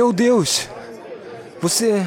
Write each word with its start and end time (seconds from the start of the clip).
Meu 0.00 0.14
Deus! 0.14 0.66
Você. 1.60 2.02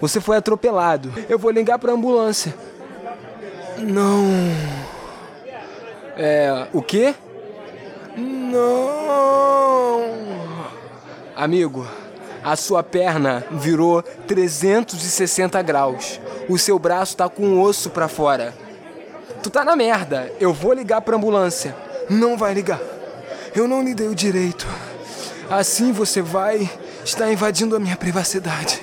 Você 0.00 0.20
foi 0.20 0.36
atropelado. 0.36 1.14
Eu 1.28 1.38
vou 1.38 1.52
ligar 1.52 1.78
pra 1.78 1.92
ambulância. 1.92 2.52
Não. 3.78 4.26
É. 6.16 6.66
O 6.72 6.82
quê? 6.82 7.14
Não. 8.16 10.02
Amigo, 11.36 11.86
a 12.42 12.56
sua 12.56 12.82
perna 12.82 13.46
virou 13.48 14.02
360 14.02 15.62
graus. 15.62 16.20
O 16.48 16.58
seu 16.58 16.80
braço 16.80 17.16
tá 17.16 17.28
com 17.28 17.46
o 17.46 17.62
osso 17.62 17.90
pra 17.90 18.08
fora. 18.08 18.52
Tu 19.40 19.50
tá 19.50 19.64
na 19.64 19.76
merda. 19.76 20.32
Eu 20.40 20.52
vou 20.52 20.72
ligar 20.72 21.00
pra 21.00 21.14
ambulância. 21.14 21.76
Não 22.10 22.36
vai 22.36 22.52
ligar. 22.54 22.80
Eu 23.54 23.68
não 23.68 23.84
lhe 23.84 23.94
dei 23.94 24.08
o 24.08 24.16
direito. 24.16 24.66
Assim 25.48 25.92
você 25.92 26.20
vai 26.20 26.68
estar 27.04 27.30
invadindo 27.30 27.76
a 27.76 27.80
minha 27.80 27.96
privacidade. 27.96 28.82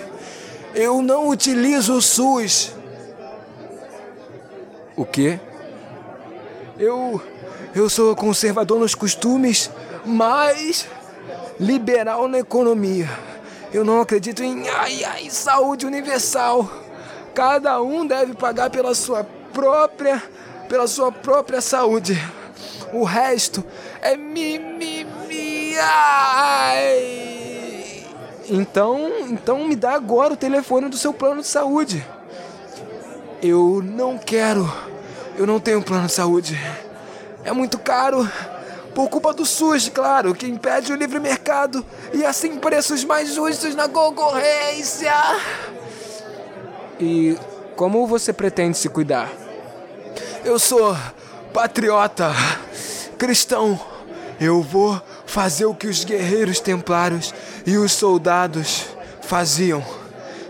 Eu 0.74 1.02
não 1.02 1.28
utilizo 1.28 1.94
o 1.96 2.02
SUS. 2.02 2.74
O 4.96 5.06
quê? 5.06 5.40
Eu. 6.78 7.22
Eu 7.74 7.90
sou 7.90 8.14
conservador 8.16 8.80
nos 8.80 8.94
costumes, 8.94 9.70
mas 10.06 10.88
liberal 11.60 12.28
na 12.28 12.40
economia. 12.40 13.10
Eu 13.74 13.86
não 13.86 14.02
acredito 14.02 14.44
em 14.44 14.68
ai, 14.68 15.04
ai, 15.06 15.30
saúde 15.30 15.86
universal. 15.86 16.70
Cada 17.34 17.82
um 17.82 18.06
deve 18.06 18.34
pagar 18.34 18.70
pela 18.70 18.94
sua 18.94 19.24
própria, 19.54 20.22
pela 20.68 20.86
sua 20.88 21.12
própria 21.12 21.62
saúde. 21.62 22.22
O 22.92 23.06
resto 23.06 23.64
é 24.02 24.18
mimimi. 24.18 25.78
Ai. 25.78 27.41
Então, 28.54 29.10
então 29.30 29.64
me 29.64 29.78
dá 29.78 29.94
agora 29.94 30.34
o 30.34 30.38
telefone 30.38 30.90
do 30.90 30.98
seu 30.98 31.14
plano 31.14 31.40
de 31.40 31.48
saúde. 31.48 32.06
Eu 33.42 33.82
não 33.82 34.18
quero. 34.18 34.70
Eu 35.38 35.48
não 35.48 35.58
tenho 35.58 35.82
plano 35.82 36.08
de 36.08 36.12
saúde. 36.12 36.60
É 37.46 37.54
muito 37.54 37.80
caro. 37.80 38.30
Por 38.94 39.10
culpa 39.10 39.34
do 39.34 39.46
SUS, 39.46 39.88
claro, 39.88 40.36
que 40.36 40.46
impede 40.46 40.92
o 40.92 40.98
livre 40.98 41.18
mercado 41.18 41.86
e 42.14 42.26
assim 42.26 42.58
preços 42.58 43.06
mais 43.06 43.34
justos 43.34 43.74
na 43.74 43.88
concorrência. 43.88 45.14
E 47.00 47.38
como 47.78 48.06
você 48.06 48.34
pretende 48.34 48.78
se 48.78 48.90
cuidar? 48.90 49.30
Eu 50.44 50.60
sou 50.60 50.94
patriota, 51.54 52.34
cristão. 53.18 53.80
Eu 54.42 54.62
vou 54.62 55.02
fazer 55.26 55.64
o 55.64 55.74
que 55.74 55.88
os 55.88 56.04
guerreiros 56.04 56.60
templários 56.60 57.34
e 57.66 57.78
os 57.78 57.92
soldados 57.92 58.88
faziam. 59.22 59.84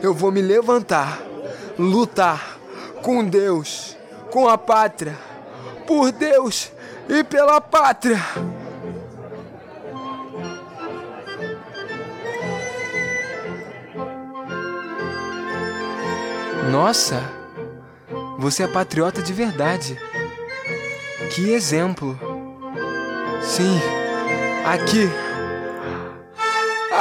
Eu 0.02 0.14
vou 0.14 0.32
me 0.32 0.42
levantar, 0.42 1.22
lutar 1.78 2.58
com 3.02 3.24
Deus, 3.24 3.98
com 4.32 4.48
a 4.48 4.58
pátria, 4.58 5.18
por 5.86 6.12
Deus 6.12 6.72
e 7.10 7.24
pela 7.24 7.60
pátria. 7.60 8.20
Nossa, 16.72 17.22
você 18.38 18.64
é 18.64 18.68
patriota 18.68 19.22
de 19.22 19.34
verdade. 19.34 20.00
Que 21.36 21.52
exemplo. 21.52 22.18
Sim, 23.42 23.80
aqui. 24.66 25.10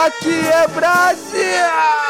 Aqui 0.00 0.49
é 0.49 0.66
Brasil! 0.69 2.09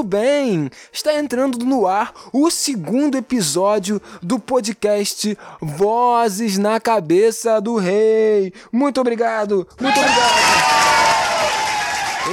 Muito 0.00 0.02
bem! 0.02 0.70
Está 0.90 1.14
entrando 1.14 1.58
no 1.64 1.86
ar 1.86 2.14
o 2.32 2.50
segundo 2.50 3.18
episódio 3.18 4.00
do 4.22 4.38
podcast 4.38 5.36
Vozes 5.60 6.56
na 6.56 6.80
Cabeça 6.80 7.60
do 7.60 7.76
Rei. 7.76 8.52
Muito 8.72 8.98
obrigado, 9.00 9.68
muito 9.78 9.98
obrigado! 9.98 10.30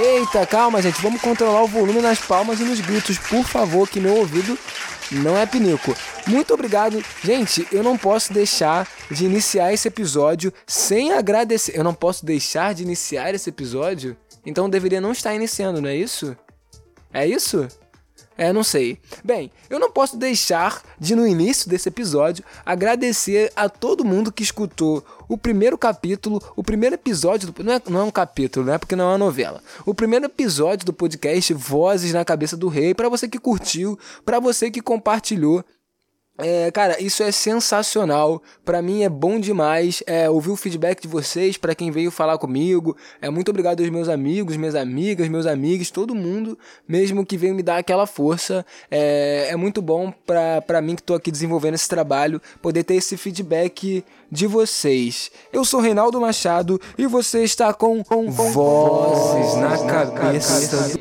Eita, 0.02 0.46
calma, 0.46 0.82
gente, 0.82 1.02
vamos 1.02 1.20
controlar 1.20 1.64
o 1.64 1.68
volume 1.68 2.02
nas 2.02 2.20
palmas 2.20 2.62
e 2.62 2.64
nos 2.64 2.80
gritos, 2.80 3.18
por 3.18 3.44
favor, 3.44 3.90
que 3.90 4.00
meu 4.00 4.16
ouvido 4.16 4.58
não 5.12 5.38
é 5.38 5.46
pinico. 5.46 5.94
Muito 6.26 6.54
obrigado. 6.54 7.04
Gente, 7.24 7.68
eu 7.72 7.84
não 7.84 7.98
posso 7.98 8.32
deixar 8.32 8.88
de 9.12 9.26
iniciar 9.26 9.74
esse 9.74 9.88
episódio 9.88 10.54
sem 10.66 11.12
agradecer. 11.12 11.78
Eu 11.78 11.84
não 11.84 11.94
posso 11.94 12.26
deixar 12.26 12.74
de 12.74 12.84
iniciar 12.84 13.34
esse 13.34 13.50
episódio 13.50 14.16
então 14.48 14.70
deveria 14.70 15.02
não 15.02 15.12
estar 15.12 15.36
iniciando, 15.36 15.82
não 15.82 15.90
é 15.90 15.96
isso? 15.98 16.34
É 17.14 17.26
isso? 17.26 17.68
É, 18.38 18.54
não 18.54 18.64
sei. 18.64 19.00
Bem, 19.24 19.52
eu 19.68 19.80
não 19.80 19.92
posso 19.92 20.16
deixar 20.16 20.84
de, 21.00 21.16
no 21.16 21.26
início 21.26 21.68
desse 21.68 21.90
episódio, 21.90 22.46
agradecer 22.64 23.52
a 23.56 23.68
todo 23.68 24.06
mundo 24.06 24.32
que 24.32 24.44
escutou 24.44 25.04
o 25.28 25.38
primeiro 25.38 25.76
capítulo, 25.78 26.40
o 26.56 26.64
primeiro 26.64 26.94
episódio 26.94 27.52
do. 27.52 27.64
Não 27.64 27.74
é, 27.74 27.82
não 27.90 28.00
é 28.02 28.04
um 28.04 28.12
capítulo, 28.12 28.68
né? 28.68 28.78
Porque 28.78 28.96
não 28.96 29.06
é 29.06 29.08
uma 29.08 29.18
novela. 29.18 29.62
O 29.86 29.94
primeiro 29.94 30.26
episódio 30.26 30.86
do 30.86 30.94
podcast 30.94 31.52
Vozes 31.56 32.14
na 32.14 32.24
Cabeça 32.24 32.56
do 32.56 32.68
Rei, 32.68 32.94
para 32.94 33.10
você 33.10 33.28
que 33.28 33.40
curtiu, 33.40 33.98
para 34.24 34.40
você 34.40 34.70
que 34.70 34.82
compartilhou. 34.82 35.66
É, 36.38 36.70
cara, 36.70 37.02
isso 37.02 37.24
é 37.24 37.32
sensacional. 37.32 38.42
Para 38.64 38.82
mim 38.82 39.04
é 39.04 39.10
bom 39.10 39.40
demais 39.40 40.04
é, 40.06 40.30
ouvir 40.30 40.52
o 40.52 40.56
feedback 40.56 41.02
de 41.02 41.08
vocês, 41.08 41.58
para 41.58 41.74
quem 41.74 41.90
veio 41.90 42.12
falar 42.12 42.38
comigo. 42.38 42.96
É 43.22 43.30
muito 43.30 43.50
obrigado 43.50 43.82
aos 43.82 43.90
meus 43.90 44.08
amigos, 44.08 44.56
minhas 44.56 44.76
amigas, 44.76 45.28
meus 45.28 45.48
amigos, 45.48 45.90
todo 45.90 46.14
mundo, 46.14 46.58
mesmo 46.88 47.26
que 47.26 47.38
veio 47.38 47.56
me 47.56 47.64
dar 47.64 47.78
aquela 47.78 48.06
força. 48.06 48.66
É, 48.92 49.48
é 49.50 49.56
muito 49.56 49.82
bom 49.82 50.14
para 50.26 50.82
mim 50.82 50.96
que 50.96 51.04
tô 51.04 51.16
aqui 51.16 51.32
desenvolvendo 51.32 51.74
esse 51.74 51.90
trabalho, 51.90 52.42
poder 52.62 52.84
ter 52.84 52.96
esse 52.96 53.18
feedback 53.18 54.04
de 54.32 54.46
vocês. 54.46 55.32
Eu 55.52 55.66
sou 55.66 55.80
Reinaldo 55.80 56.22
Machado 56.22 56.80
e 56.98 57.08
você 57.08 57.44
está 57.44 57.74
com, 57.74 58.04
com, 58.04 58.32
com 58.32 58.52
Vozes 58.52 59.56
na 59.56 59.78
Cabeça. 59.86 61.00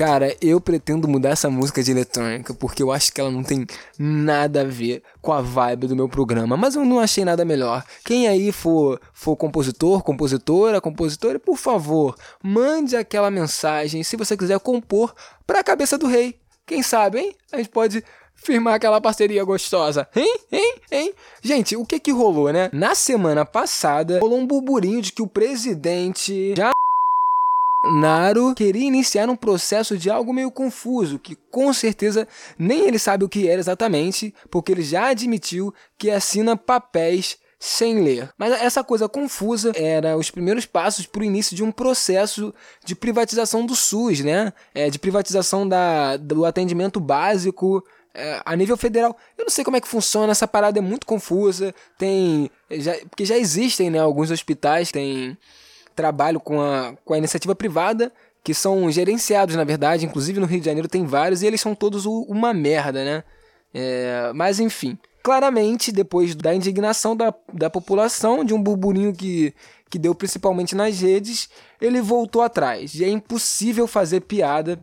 Cara, 0.00 0.34
eu 0.40 0.58
pretendo 0.62 1.06
mudar 1.06 1.28
essa 1.28 1.50
música 1.50 1.82
de 1.82 1.90
eletrônica 1.90 2.54
porque 2.54 2.82
eu 2.82 2.90
acho 2.90 3.12
que 3.12 3.20
ela 3.20 3.30
não 3.30 3.42
tem 3.42 3.66
nada 3.98 4.62
a 4.62 4.64
ver 4.64 5.02
com 5.20 5.30
a 5.30 5.42
vibe 5.42 5.88
do 5.88 5.94
meu 5.94 6.08
programa, 6.08 6.56
mas 6.56 6.74
eu 6.74 6.86
não 6.86 6.98
achei 6.98 7.22
nada 7.22 7.44
melhor. 7.44 7.84
Quem 8.02 8.26
aí 8.26 8.50
for, 8.50 8.98
for 9.12 9.36
compositor, 9.36 10.02
compositora, 10.02 10.80
compositora, 10.80 11.38
por 11.38 11.58
favor, 11.58 12.16
mande 12.42 12.96
aquela 12.96 13.30
mensagem 13.30 14.02
se 14.02 14.16
você 14.16 14.38
quiser 14.38 14.58
compor 14.60 15.14
para 15.46 15.60
a 15.60 15.64
cabeça 15.64 15.98
do 15.98 16.06
rei. 16.06 16.40
Quem 16.64 16.82
sabe, 16.82 17.18
hein? 17.18 17.36
A 17.52 17.58
gente 17.58 17.68
pode 17.68 18.02
firmar 18.34 18.76
aquela 18.76 19.02
parceria 19.02 19.44
gostosa. 19.44 20.08
Hein? 20.16 20.34
Hein? 20.50 20.74
Hein? 20.90 21.14
Gente, 21.42 21.76
o 21.76 21.84
que 21.84 22.00
que 22.00 22.10
rolou, 22.10 22.50
né? 22.50 22.70
Na 22.72 22.94
semana 22.94 23.44
passada, 23.44 24.18
rolou 24.18 24.38
um 24.38 24.46
burburinho 24.46 25.02
de 25.02 25.12
que 25.12 25.20
o 25.20 25.26
presidente 25.26 26.54
já 26.56 26.70
Naro 27.84 28.54
queria 28.54 28.86
iniciar 28.86 29.30
um 29.30 29.36
processo 29.36 29.96
de 29.96 30.10
algo 30.10 30.32
meio 30.32 30.50
confuso, 30.50 31.18
que 31.18 31.34
com 31.34 31.72
certeza 31.72 32.28
nem 32.58 32.86
ele 32.86 32.98
sabe 32.98 33.24
o 33.24 33.28
que 33.28 33.48
era 33.48 33.60
exatamente, 33.60 34.34
porque 34.50 34.72
ele 34.72 34.82
já 34.82 35.08
admitiu 35.08 35.72
que 35.96 36.10
assina 36.10 36.56
papéis 36.56 37.38
sem 37.58 38.02
ler. 38.02 38.30
Mas 38.38 38.52
essa 38.52 38.82
coisa 38.82 39.08
confusa 39.08 39.72
era 39.74 40.16
os 40.16 40.30
primeiros 40.30 40.64
passos 40.64 41.06
para 41.06 41.20
o 41.20 41.24
início 41.24 41.54
de 41.54 41.62
um 41.62 41.70
processo 41.70 42.54
de 42.84 42.94
privatização 42.94 43.66
do 43.66 43.76
SUS, 43.76 44.20
né? 44.20 44.52
É, 44.74 44.88
de 44.88 44.98
privatização 44.98 45.68
da, 45.68 46.16
do 46.16 46.46
atendimento 46.46 46.98
básico 46.98 47.84
é, 48.14 48.40
a 48.44 48.56
nível 48.56 48.78
federal. 48.78 49.16
Eu 49.36 49.44
não 49.44 49.50
sei 49.50 49.62
como 49.62 49.76
é 49.76 49.80
que 49.80 49.88
funciona, 49.88 50.32
essa 50.32 50.48
parada 50.48 50.78
é 50.78 50.82
muito 50.82 51.06
confusa. 51.06 51.74
Tem. 51.98 52.50
Já, 52.70 52.94
porque 53.10 53.26
já 53.26 53.36
existem 53.36 53.90
né, 53.90 53.98
alguns 53.98 54.30
hospitais, 54.30 54.90
tem 54.90 55.36
trabalho 56.00 56.40
com 56.40 56.58
a, 56.62 56.94
com 57.04 57.12
a 57.12 57.18
iniciativa 57.18 57.54
privada, 57.54 58.10
que 58.42 58.54
são 58.54 58.90
gerenciados, 58.90 59.54
na 59.54 59.64
verdade, 59.64 60.06
inclusive 60.06 60.40
no 60.40 60.46
Rio 60.46 60.60
de 60.60 60.64
Janeiro 60.64 60.88
tem 60.88 61.04
vários, 61.04 61.42
e 61.42 61.46
eles 61.46 61.60
são 61.60 61.74
todos 61.74 62.06
uma 62.06 62.54
merda, 62.54 63.04
né? 63.04 63.22
É, 63.74 64.32
mas 64.34 64.58
enfim. 64.58 64.98
Claramente, 65.22 65.92
depois 65.92 66.34
da 66.34 66.54
indignação 66.54 67.14
da, 67.14 67.34
da 67.52 67.68
população, 67.68 68.42
de 68.42 68.54
um 68.54 68.62
burburinho 68.62 69.12
que, 69.12 69.54
que 69.90 69.98
deu 69.98 70.14
principalmente 70.14 70.74
nas 70.74 70.98
redes, 70.98 71.50
ele 71.78 72.00
voltou 72.00 72.40
atrás. 72.40 72.94
E 72.94 73.04
é 73.04 73.08
impossível 73.10 73.86
fazer 73.86 74.22
piada 74.22 74.82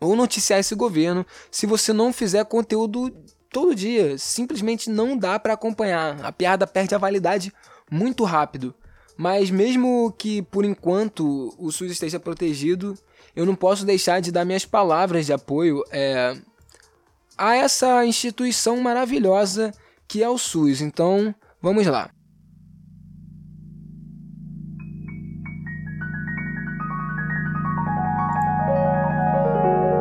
ou 0.00 0.14
noticiar 0.14 0.60
esse 0.60 0.76
governo 0.76 1.26
se 1.50 1.66
você 1.66 1.92
não 1.92 2.12
fizer 2.12 2.44
conteúdo 2.44 3.12
todo 3.50 3.74
dia. 3.74 4.16
Simplesmente 4.16 4.88
não 4.88 5.18
dá 5.18 5.36
para 5.40 5.54
acompanhar. 5.54 6.24
A 6.24 6.30
piada 6.30 6.64
perde 6.64 6.94
a 6.94 6.98
validade 6.98 7.52
muito 7.90 8.22
rápido. 8.22 8.72
Mas 9.16 9.50
mesmo 9.50 10.12
que 10.18 10.42
por 10.42 10.64
enquanto 10.64 11.54
o 11.58 11.72
SUS 11.72 11.92
esteja 11.92 12.20
protegido, 12.20 12.96
eu 13.34 13.46
não 13.46 13.54
posso 13.54 13.84
deixar 13.84 14.20
de 14.20 14.30
dar 14.30 14.44
minhas 14.44 14.64
palavras 14.64 15.26
de 15.26 15.32
apoio 15.32 15.82
é, 15.90 16.36
a 17.36 17.54
essa 17.54 18.04
instituição 18.04 18.80
maravilhosa 18.80 19.72
que 20.08 20.22
é 20.22 20.28
o 20.28 20.38
SUS. 20.38 20.80
Então, 20.80 21.34
vamos 21.60 21.86
lá. 21.86 22.10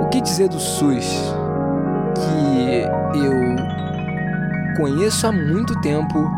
O 0.01 0.09
que 0.09 0.21
dizer 0.21 0.49
do 0.49 0.59
SUS? 0.59 1.05
Que 2.15 2.83
eu 3.17 3.33
conheço 4.77 5.27
há 5.27 5.31
muito 5.31 5.79
tempo 5.81 6.29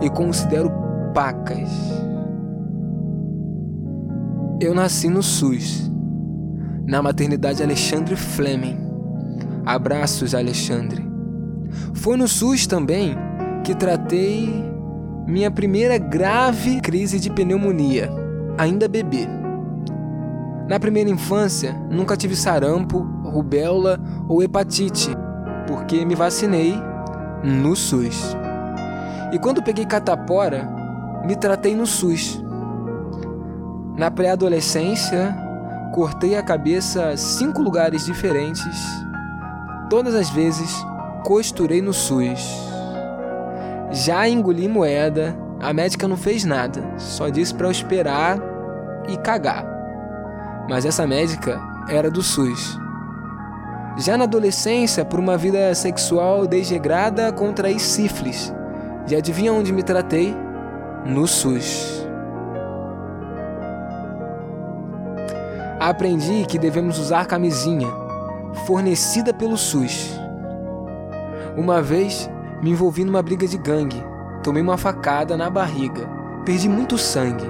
e 0.00 0.10
considero 0.10 0.70
pacas. 1.14 2.03
Eu 4.60 4.74
nasci 4.74 5.08
no 5.08 5.22
SUS, 5.22 5.90
na 6.86 7.02
maternidade 7.02 7.62
Alexandre 7.62 8.14
Fleming 8.14 8.84
Abraços, 9.66 10.34
Alexandre. 10.34 11.02
Foi 11.94 12.18
no 12.18 12.28
SUS 12.28 12.66
também 12.66 13.16
que 13.64 13.74
tratei 13.74 14.62
minha 15.26 15.50
primeira 15.50 15.96
grave 15.96 16.82
crise 16.82 17.18
de 17.18 17.30
pneumonia, 17.30 18.10
ainda 18.58 18.86
bebê. 18.86 19.26
Na 20.68 20.78
primeira 20.78 21.08
infância, 21.08 21.72
nunca 21.90 22.16
tive 22.16 22.36
sarampo, 22.36 22.98
rubéola 23.24 23.98
ou 24.28 24.42
hepatite, 24.42 25.10
porque 25.66 26.04
me 26.04 26.14
vacinei 26.14 26.74
no 27.42 27.74
SUS. 27.74 28.36
E 29.32 29.38
quando 29.38 29.62
peguei 29.62 29.86
catapora, 29.86 30.68
me 31.26 31.34
tratei 31.36 31.74
no 31.74 31.86
SUS. 31.86 32.43
Na 33.96 34.10
pré-adolescência, 34.10 35.36
cortei 35.92 36.36
a 36.36 36.42
cabeça 36.42 37.16
cinco 37.16 37.62
lugares 37.62 38.04
diferentes 38.04 39.04
todas 39.94 40.14
as 40.14 40.28
vezes 40.28 40.84
costurei 41.22 41.80
no 41.80 41.92
SUS. 41.92 42.68
Já 43.92 44.28
engoli 44.28 44.66
moeda, 44.66 45.36
a 45.60 45.72
médica 45.72 46.08
não 46.08 46.16
fez 46.16 46.44
nada, 46.44 46.82
só 46.98 47.28
disse 47.28 47.54
para 47.54 47.68
eu 47.68 47.70
esperar 47.70 48.38
e 49.08 49.16
cagar. 49.16 49.64
Mas 50.68 50.84
essa 50.84 51.06
médica 51.06 51.60
era 51.88 52.10
do 52.10 52.22
SUS. 52.22 52.76
Já 53.96 54.16
na 54.16 54.24
adolescência, 54.24 55.04
por 55.04 55.20
uma 55.20 55.36
vida 55.36 55.72
sexual 55.76 56.46
desregrada, 56.46 57.32
contraí 57.32 57.78
sífilis. 57.78 58.52
E 59.08 59.14
adivinha 59.14 59.52
onde 59.52 59.72
me 59.72 59.84
tratei? 59.84 60.34
No 61.06 61.28
SUS. 61.28 62.03
Aprendi 65.84 66.46
que 66.46 66.58
devemos 66.58 66.98
usar 66.98 67.26
camisinha 67.26 67.86
fornecida 68.66 69.34
pelo 69.34 69.54
SUS. 69.54 70.18
Uma 71.58 71.82
vez 71.82 72.30
me 72.62 72.70
envolvi 72.70 73.04
numa 73.04 73.22
briga 73.22 73.46
de 73.46 73.58
gangue, 73.58 74.02
tomei 74.42 74.62
uma 74.62 74.78
facada 74.78 75.36
na 75.36 75.50
barriga, 75.50 76.08
perdi 76.46 76.70
muito 76.70 76.96
sangue, 76.96 77.44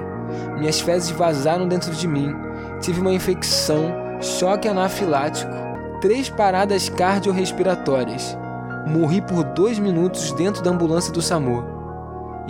minhas 0.59 0.81
fezes 0.81 1.11
vazaram 1.11 1.65
dentro 1.65 1.93
de 1.93 2.09
mim, 2.09 2.35
tive 2.81 2.99
uma 2.99 3.13
infecção, 3.13 3.85
choque 4.19 4.67
anafilático, 4.67 5.53
três 6.01 6.29
paradas 6.29 6.89
cardiorrespiratórias, 6.89 8.37
morri 8.85 9.21
por 9.21 9.45
dois 9.45 9.79
minutos 9.79 10.33
dentro 10.33 10.61
da 10.61 10.71
ambulância 10.71 11.13
do 11.13 11.21
SAMU. 11.21 11.63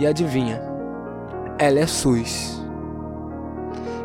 E 0.00 0.04
adivinha? 0.04 0.60
Ela 1.60 1.78
é 1.78 1.86
SUS. 1.86 2.55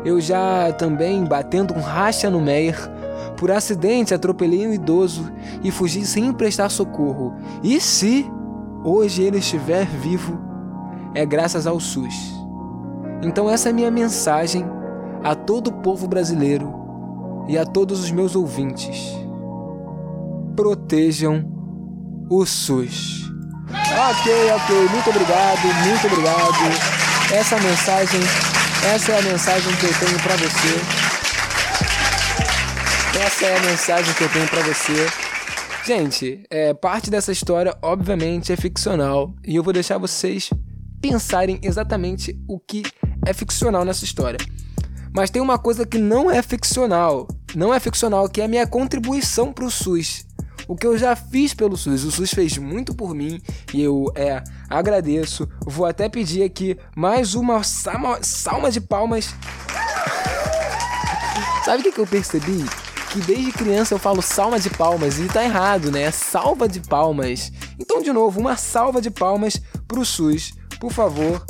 Eu 0.04 0.20
já 0.20 0.72
também, 0.72 1.24
batendo 1.24 1.74
um 1.74 1.80
racha 1.80 2.28
no 2.28 2.40
Meyer, 2.40 2.76
por 3.36 3.50
acidente, 3.50 4.14
atropelei 4.14 4.66
um 4.66 4.72
idoso 4.72 5.30
e 5.62 5.70
fugi 5.70 6.04
sem 6.04 6.32
prestar 6.32 6.68
socorro. 6.68 7.34
E 7.62 7.80
se 7.80 8.30
hoje 8.84 9.22
ele 9.22 9.38
estiver 9.38 9.86
vivo, 9.86 10.38
é 11.14 11.24
graças 11.24 11.66
ao 11.66 11.78
SUS. 11.78 12.14
Então, 13.22 13.48
essa 13.48 13.68
é 13.68 13.72
minha 13.72 13.90
mensagem 13.90 14.64
a 15.22 15.34
todo 15.34 15.68
o 15.68 15.72
povo 15.72 16.08
brasileiro 16.08 16.72
e 17.48 17.56
a 17.56 17.64
todos 17.64 18.00
os 18.00 18.10
meus 18.10 18.34
ouvintes. 18.34 19.16
Protejam 20.56 21.44
o 22.28 22.44
SUS. 22.44 23.30
Ok, 23.70 24.32
ok, 24.52 24.88
muito 24.88 25.10
obrigado, 25.10 25.66
muito 25.86 26.06
obrigado. 26.06 27.32
Essa 27.32 27.56
mensagem, 27.60 28.20
essa 28.84 29.12
é 29.12 29.18
a 29.18 29.22
mensagem 29.22 29.76
que 29.76 29.86
eu 29.86 29.94
tenho 29.98 30.18
para 30.20 30.36
você. 30.36 30.80
Essa 33.24 33.46
é 33.46 33.56
a 33.56 33.60
mensagem 33.60 34.14
que 34.14 34.24
eu 34.24 34.28
tenho 34.28 34.48
para 34.48 34.62
você. 34.62 35.06
Gente, 35.86 36.42
é, 36.50 36.74
parte 36.74 37.10
dessa 37.10 37.30
história, 37.30 37.76
obviamente, 37.80 38.52
é 38.52 38.56
ficcional. 38.56 39.34
E 39.46 39.56
eu 39.56 39.62
vou 39.62 39.72
deixar 39.72 39.98
vocês 39.98 40.50
pensarem 41.00 41.60
exatamente 41.62 42.36
o 42.48 42.58
que 42.58 42.82
é 43.24 43.32
ficcional 43.32 43.84
nessa 43.84 44.04
história. 44.04 44.38
Mas 45.14 45.30
tem 45.30 45.40
uma 45.42 45.58
coisa 45.58 45.86
que 45.86 45.98
não 45.98 46.30
é 46.30 46.42
ficcional. 46.42 47.28
Não 47.54 47.72
é 47.72 47.78
ficcional, 47.78 48.28
que 48.28 48.40
é 48.40 48.44
a 48.44 48.48
minha 48.48 48.66
contribuição 48.66 49.52
pro 49.52 49.70
SUS. 49.70 50.26
O 50.68 50.76
que 50.76 50.86
eu 50.86 50.96
já 50.96 51.14
fiz 51.16 51.54
pelo 51.54 51.76
SUS. 51.76 52.04
O 52.04 52.10
SUS 52.10 52.30
fez 52.30 52.58
muito 52.58 52.94
por 52.94 53.14
mim 53.14 53.40
e 53.72 53.82
eu 53.82 54.10
é, 54.14 54.42
agradeço. 54.68 55.48
Vou 55.66 55.86
até 55.86 56.08
pedir 56.08 56.42
aqui 56.42 56.76
mais 56.96 57.34
uma 57.34 57.62
salma, 57.62 58.18
salma 58.22 58.70
de 58.70 58.80
palmas. 58.80 59.34
Sabe 61.64 61.80
o 61.80 61.82
que, 61.82 61.92
que 61.92 62.00
eu 62.00 62.06
percebi? 62.06 62.64
que 63.12 63.20
desde 63.20 63.52
criança 63.52 63.92
eu 63.92 63.98
falo 63.98 64.22
salva 64.22 64.58
de 64.58 64.70
palmas 64.70 65.18
e 65.18 65.26
tá 65.26 65.44
errado, 65.44 65.90
né? 65.90 66.10
Salva 66.10 66.66
de 66.66 66.80
palmas. 66.80 67.52
Então, 67.78 68.00
de 68.00 68.10
novo, 68.10 68.40
uma 68.40 68.56
salva 68.56 69.02
de 69.02 69.10
palmas 69.10 69.60
pro 69.86 70.02
SUS, 70.02 70.54
por 70.80 70.90
favor. 70.90 71.44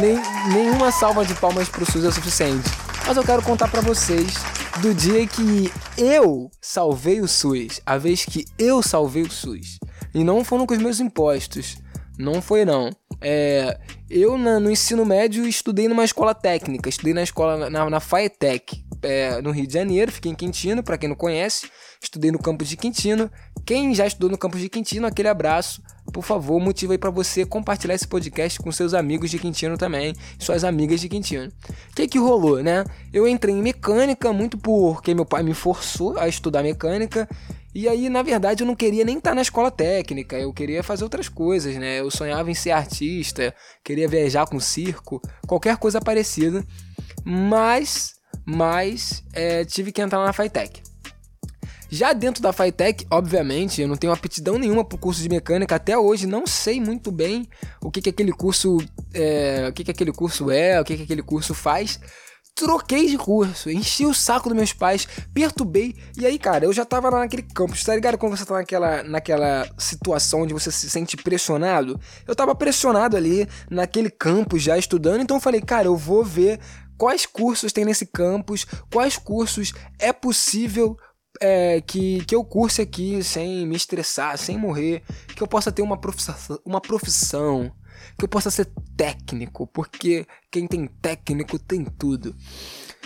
Nem, 0.00 0.18
nenhuma 0.50 0.90
salva 0.90 1.22
de 1.22 1.34
palmas 1.34 1.68
pro 1.68 1.84
SUS 1.84 2.04
é 2.04 2.08
o 2.08 2.12
suficiente. 2.12 2.70
Mas 3.06 3.14
eu 3.14 3.22
quero 3.22 3.42
contar 3.42 3.68
para 3.68 3.82
vocês 3.82 4.32
do 4.80 4.94
dia 4.94 5.26
que 5.26 5.70
eu 5.98 6.50
salvei 6.60 7.20
o 7.20 7.28
SUS, 7.28 7.80
a 7.84 7.98
vez 7.98 8.24
que 8.24 8.44
eu 8.58 8.82
salvei 8.82 9.22
o 9.22 9.30
SUS. 9.30 9.78
E 10.14 10.24
não 10.24 10.44
foram 10.44 10.66
com 10.66 10.74
os 10.74 10.80
meus 10.80 11.00
impostos. 11.00 11.76
Não 12.18 12.42
foi 12.42 12.64
não. 12.64 12.90
É, 13.20 13.78
eu 14.10 14.36
na, 14.36 14.58
no 14.58 14.70
ensino 14.70 15.04
médio 15.04 15.46
estudei 15.46 15.88
numa 15.88 16.04
escola 16.04 16.34
técnica, 16.34 16.88
estudei 16.88 17.14
na 17.14 17.22
escola 17.22 17.70
na, 17.70 17.88
na 17.88 18.00
FAETEC, 18.00 18.84
é, 19.02 19.40
no 19.40 19.50
Rio 19.50 19.66
de 19.66 19.72
Janeiro, 19.72 20.12
fiquei 20.12 20.30
em 20.30 20.34
Quintino, 20.34 20.82
para 20.82 20.98
quem 20.98 21.08
não 21.08 21.16
conhece, 21.16 21.70
estudei 22.00 22.30
no 22.30 22.38
campus 22.38 22.68
de 22.68 22.76
Quintino. 22.76 23.30
Quem 23.64 23.94
já 23.94 24.06
estudou 24.06 24.30
no 24.30 24.38
campus 24.38 24.60
de 24.60 24.68
Quintino, 24.68 25.06
aquele 25.06 25.28
abraço. 25.28 25.82
Por 26.12 26.22
favor, 26.22 26.60
motiva 26.60 26.92
aí 26.94 26.98
para 26.98 27.10
você 27.10 27.46
compartilhar 27.46 27.94
esse 27.94 28.06
podcast 28.06 28.58
com 28.58 28.72
seus 28.72 28.92
amigos 28.92 29.30
de 29.30 29.38
Quintino 29.38 29.78
também, 29.78 30.14
suas 30.38 30.64
amigas 30.64 31.00
de 31.00 31.08
Quintino. 31.08 31.50
O 31.90 31.94
que 31.94 32.08
que 32.08 32.18
rolou, 32.18 32.62
né? 32.62 32.84
Eu 33.12 33.26
entrei 33.26 33.54
em 33.54 33.62
mecânica 33.62 34.32
muito 34.32 34.58
porque 34.58 35.14
meu 35.14 35.24
pai 35.24 35.42
me 35.42 35.54
forçou 35.54 36.18
a 36.18 36.28
estudar 36.28 36.62
mecânica. 36.62 37.28
E 37.74 37.88
aí, 37.88 38.08
na 38.10 38.22
verdade, 38.22 38.62
eu 38.62 38.66
não 38.66 38.74
queria 38.74 39.04
nem 39.04 39.16
estar 39.16 39.34
na 39.34 39.40
escola 39.40 39.70
técnica, 39.70 40.38
eu 40.38 40.52
queria 40.52 40.82
fazer 40.82 41.04
outras 41.04 41.28
coisas, 41.28 41.74
né? 41.76 42.00
Eu 42.00 42.10
sonhava 42.10 42.50
em 42.50 42.54
ser 42.54 42.72
artista, 42.72 43.54
queria 43.82 44.06
viajar 44.06 44.46
com 44.46 44.60
circo, 44.60 45.22
qualquer 45.46 45.78
coisa 45.78 46.00
parecida. 46.00 46.62
Mas 47.24 48.12
mas 48.44 49.22
é, 49.32 49.64
tive 49.64 49.92
que 49.92 50.02
entrar 50.02 50.24
na 50.24 50.32
Fitec. 50.32 50.82
Já 51.94 52.14
dentro 52.14 52.42
da 52.42 52.54
Fitec, 52.54 53.06
obviamente, 53.10 53.82
eu 53.82 53.86
não 53.86 53.98
tenho 53.98 54.14
aptidão 54.14 54.56
nenhuma 54.58 54.82
pro 54.82 54.96
curso 54.96 55.20
de 55.20 55.28
mecânica 55.28 55.76
até 55.76 55.96
hoje, 55.98 56.26
não 56.26 56.46
sei 56.46 56.80
muito 56.80 57.12
bem 57.12 57.46
o 57.82 57.90
que, 57.90 58.00
que 58.00 58.08
aquele 58.08 58.32
curso 58.32 58.78
é, 59.12 59.68
o 59.68 59.72
que, 59.74 59.84
que 59.84 59.90
aquele 59.90 60.10
curso 60.10 60.50
é, 60.50 60.80
o 60.80 60.84
que, 60.84 60.96
que 60.96 61.02
aquele 61.02 61.22
curso 61.22 61.52
faz 61.52 62.00
troquei 62.54 63.08
de 63.08 63.18
curso, 63.18 63.70
enchi 63.70 64.06
o 64.06 64.14
saco 64.14 64.48
dos 64.48 64.56
meus 64.56 64.72
pais, 64.72 65.06
perturbei. 65.34 65.94
E 66.18 66.26
aí, 66.26 66.38
cara, 66.38 66.64
eu 66.64 66.72
já 66.72 66.84
tava 66.84 67.10
lá 67.10 67.20
naquele 67.20 67.42
campus, 67.42 67.82
tá 67.82 67.94
ligado? 67.94 68.18
Quando 68.18 68.36
você 68.36 68.44
tá 68.44 68.54
naquela, 68.54 69.02
naquela 69.02 69.68
situação 69.78 70.42
onde 70.42 70.52
você 70.52 70.70
se 70.70 70.88
sente 70.90 71.16
pressionado. 71.16 71.98
Eu 72.26 72.34
tava 72.34 72.54
pressionado 72.54 73.16
ali 73.16 73.48
naquele 73.70 74.10
campus 74.10 74.62
já 74.62 74.76
estudando, 74.76 75.22
então 75.22 75.38
eu 75.38 75.40
falei, 75.40 75.60
cara, 75.60 75.88
eu 75.88 75.96
vou 75.96 76.22
ver 76.24 76.60
quais 76.98 77.26
cursos 77.26 77.72
tem 77.72 77.84
nesse 77.84 78.06
campus, 78.06 78.66
quais 78.92 79.16
cursos 79.16 79.72
é 79.98 80.12
possível 80.12 80.96
é, 81.42 81.80
que, 81.80 82.24
que 82.24 82.36
eu 82.36 82.44
curse 82.44 82.80
aqui 82.80 83.20
sem 83.24 83.66
me 83.66 83.74
estressar, 83.74 84.38
sem 84.38 84.56
morrer, 84.56 85.02
que 85.34 85.42
eu 85.42 85.48
possa 85.48 85.72
ter 85.72 85.82
uma 85.82 85.98
profissão, 85.98 86.60
uma 86.64 86.80
profissão 86.80 87.72
que 88.16 88.24
eu 88.24 88.28
possa 88.28 88.48
ser 88.48 88.68
técnico, 88.96 89.66
porque 89.66 90.24
quem 90.52 90.68
tem 90.68 90.86
técnico 90.86 91.58
tem 91.58 91.84
tudo. 91.84 92.32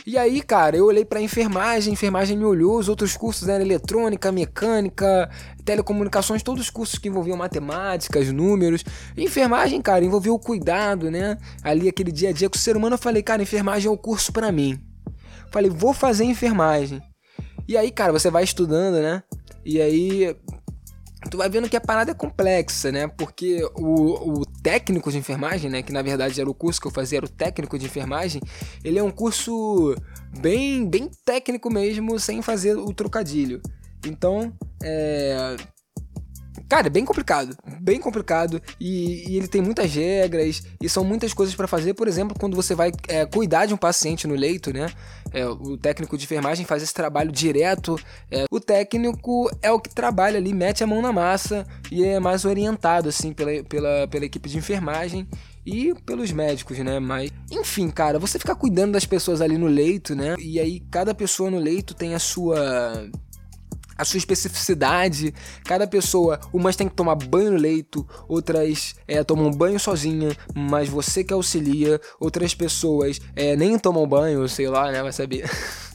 E 0.06 0.18
aí, 0.18 0.42
cara, 0.42 0.76
eu 0.76 0.84
olhei 0.84 1.04
pra 1.04 1.20
enfermagem, 1.20 1.94
enfermagem 1.94 2.36
me 2.36 2.44
olhou, 2.44 2.78
os 2.78 2.90
outros 2.90 3.16
cursos 3.16 3.48
eram 3.48 3.64
eletrônica, 3.64 4.30
mecânica, 4.30 5.30
telecomunicações, 5.64 6.42
todos 6.42 6.64
os 6.64 6.70
cursos 6.70 6.98
que 6.98 7.08
envolviam 7.08 7.38
matemáticas, 7.38 8.30
números. 8.30 8.84
Enfermagem, 9.16 9.80
cara, 9.80 10.04
envolvia 10.04 10.32
o 10.32 10.38
cuidado, 10.38 11.10
né? 11.10 11.38
Ali 11.62 11.88
aquele 11.88 12.12
dia 12.12 12.28
a 12.28 12.32
dia 12.32 12.50
com 12.50 12.56
o 12.56 12.60
ser 12.60 12.76
humano, 12.76 12.94
eu 12.94 12.98
falei, 12.98 13.22
cara, 13.22 13.42
enfermagem 13.42 13.88
é 13.88 13.90
o 13.90 13.96
curso 13.96 14.30
para 14.32 14.52
mim. 14.52 14.78
Falei, 15.50 15.70
vou 15.70 15.94
fazer 15.94 16.24
enfermagem. 16.24 17.02
E 17.68 17.76
aí, 17.76 17.90
cara, 17.90 18.12
você 18.12 18.30
vai 18.30 18.44
estudando, 18.44 19.00
né? 19.00 19.22
E 19.64 19.80
aí 19.80 20.36
tu 21.30 21.38
vai 21.38 21.48
vendo 21.48 21.68
que 21.68 21.76
a 21.76 21.80
parada 21.80 22.12
é 22.12 22.14
complexa, 22.14 22.92
né? 22.92 23.08
Porque 23.08 23.62
o, 23.74 24.40
o 24.40 24.46
técnico 24.62 25.10
de 25.10 25.18
enfermagem, 25.18 25.70
né? 25.70 25.82
Que 25.82 25.92
na 25.92 26.02
verdade 26.02 26.40
era 26.40 26.48
o 26.48 26.54
curso 26.54 26.80
que 26.80 26.86
eu 26.86 26.92
fazia, 26.92 27.18
era 27.18 27.26
o 27.26 27.30
técnico 27.30 27.78
de 27.78 27.86
enfermagem. 27.86 28.40
Ele 28.84 28.98
é 28.98 29.02
um 29.02 29.10
curso 29.10 29.94
bem, 30.40 30.88
bem 30.88 31.10
técnico 31.24 31.72
mesmo, 31.72 32.18
sem 32.18 32.42
fazer 32.42 32.76
o 32.76 32.92
trocadilho. 32.92 33.60
Então, 34.06 34.52
é, 34.82 35.56
Cara, 36.68 36.88
é 36.88 36.90
bem 36.90 37.04
complicado, 37.04 37.56
bem 37.80 38.00
complicado 38.00 38.60
e, 38.80 39.30
e, 39.30 39.36
ele 39.36 39.46
tem 39.46 39.62
muitas 39.62 39.94
regras 39.94 40.64
e 40.82 40.88
são 40.88 41.04
muitas 41.04 41.32
coisas 41.32 41.54
para 41.54 41.68
fazer. 41.68 41.94
Por 41.94 42.08
exemplo, 42.08 42.36
quando 42.38 42.56
você 42.56 42.74
vai 42.74 42.90
é, 43.06 43.24
cuidar 43.24 43.66
de 43.66 43.74
um 43.74 43.76
paciente 43.76 44.26
no 44.26 44.34
leito, 44.34 44.72
né? 44.72 44.90
É, 45.32 45.46
o 45.46 45.76
técnico 45.76 46.18
de 46.18 46.24
enfermagem 46.24 46.66
faz 46.66 46.82
esse 46.82 46.92
trabalho 46.92 47.30
direto. 47.30 47.96
É, 48.30 48.46
o 48.50 48.58
técnico 48.58 49.48
é 49.62 49.70
o 49.70 49.78
que 49.78 49.94
trabalha 49.94 50.38
ali, 50.38 50.52
mete 50.52 50.82
a 50.82 50.86
mão 50.86 51.00
na 51.00 51.12
massa 51.12 51.64
e 51.90 52.04
é 52.04 52.18
mais 52.18 52.44
orientado 52.44 53.08
assim 53.08 53.32
pela, 53.32 53.62
pela, 53.64 54.08
pela 54.08 54.24
equipe 54.24 54.48
de 54.48 54.58
enfermagem 54.58 55.28
e 55.64 55.92
pelos 56.04 56.30
médicos, 56.30 56.78
né? 56.78 57.00
Mas, 57.00 57.30
enfim, 57.50 57.90
cara, 57.90 58.18
você 58.18 58.38
ficar 58.38 58.54
cuidando 58.54 58.92
das 58.92 59.04
pessoas 59.04 59.40
ali 59.40 59.58
no 59.58 59.66
leito, 59.66 60.14
né? 60.14 60.36
E 60.38 60.60
aí 60.60 60.80
cada 60.90 61.14
pessoa 61.14 61.50
no 61.50 61.58
leito 61.58 61.94
tem 61.94 62.14
a 62.14 62.18
sua 62.20 63.08
a 63.96 64.04
sua 64.04 64.18
especificidade. 64.18 65.34
Cada 65.64 65.86
pessoa, 65.86 66.40
umas 66.52 66.76
tem 66.76 66.88
que 66.88 66.94
tomar 66.94 67.14
banho 67.14 67.52
no 67.52 67.58
leito, 67.58 68.06
outras 68.28 68.94
é, 69.06 69.22
tomam 69.24 69.50
banho 69.50 69.78
sozinha, 69.78 70.36
mas 70.54 70.88
você 70.88 71.22
que 71.24 71.32
auxilia. 71.32 72.00
Outras 72.20 72.54
pessoas 72.54 73.20
é, 73.34 73.56
nem 73.56 73.78
tomam 73.78 74.06
banho, 74.06 74.48
sei 74.48 74.68
lá, 74.68 74.90
né? 74.90 75.02
Vai 75.02 75.12
saber. 75.12 75.48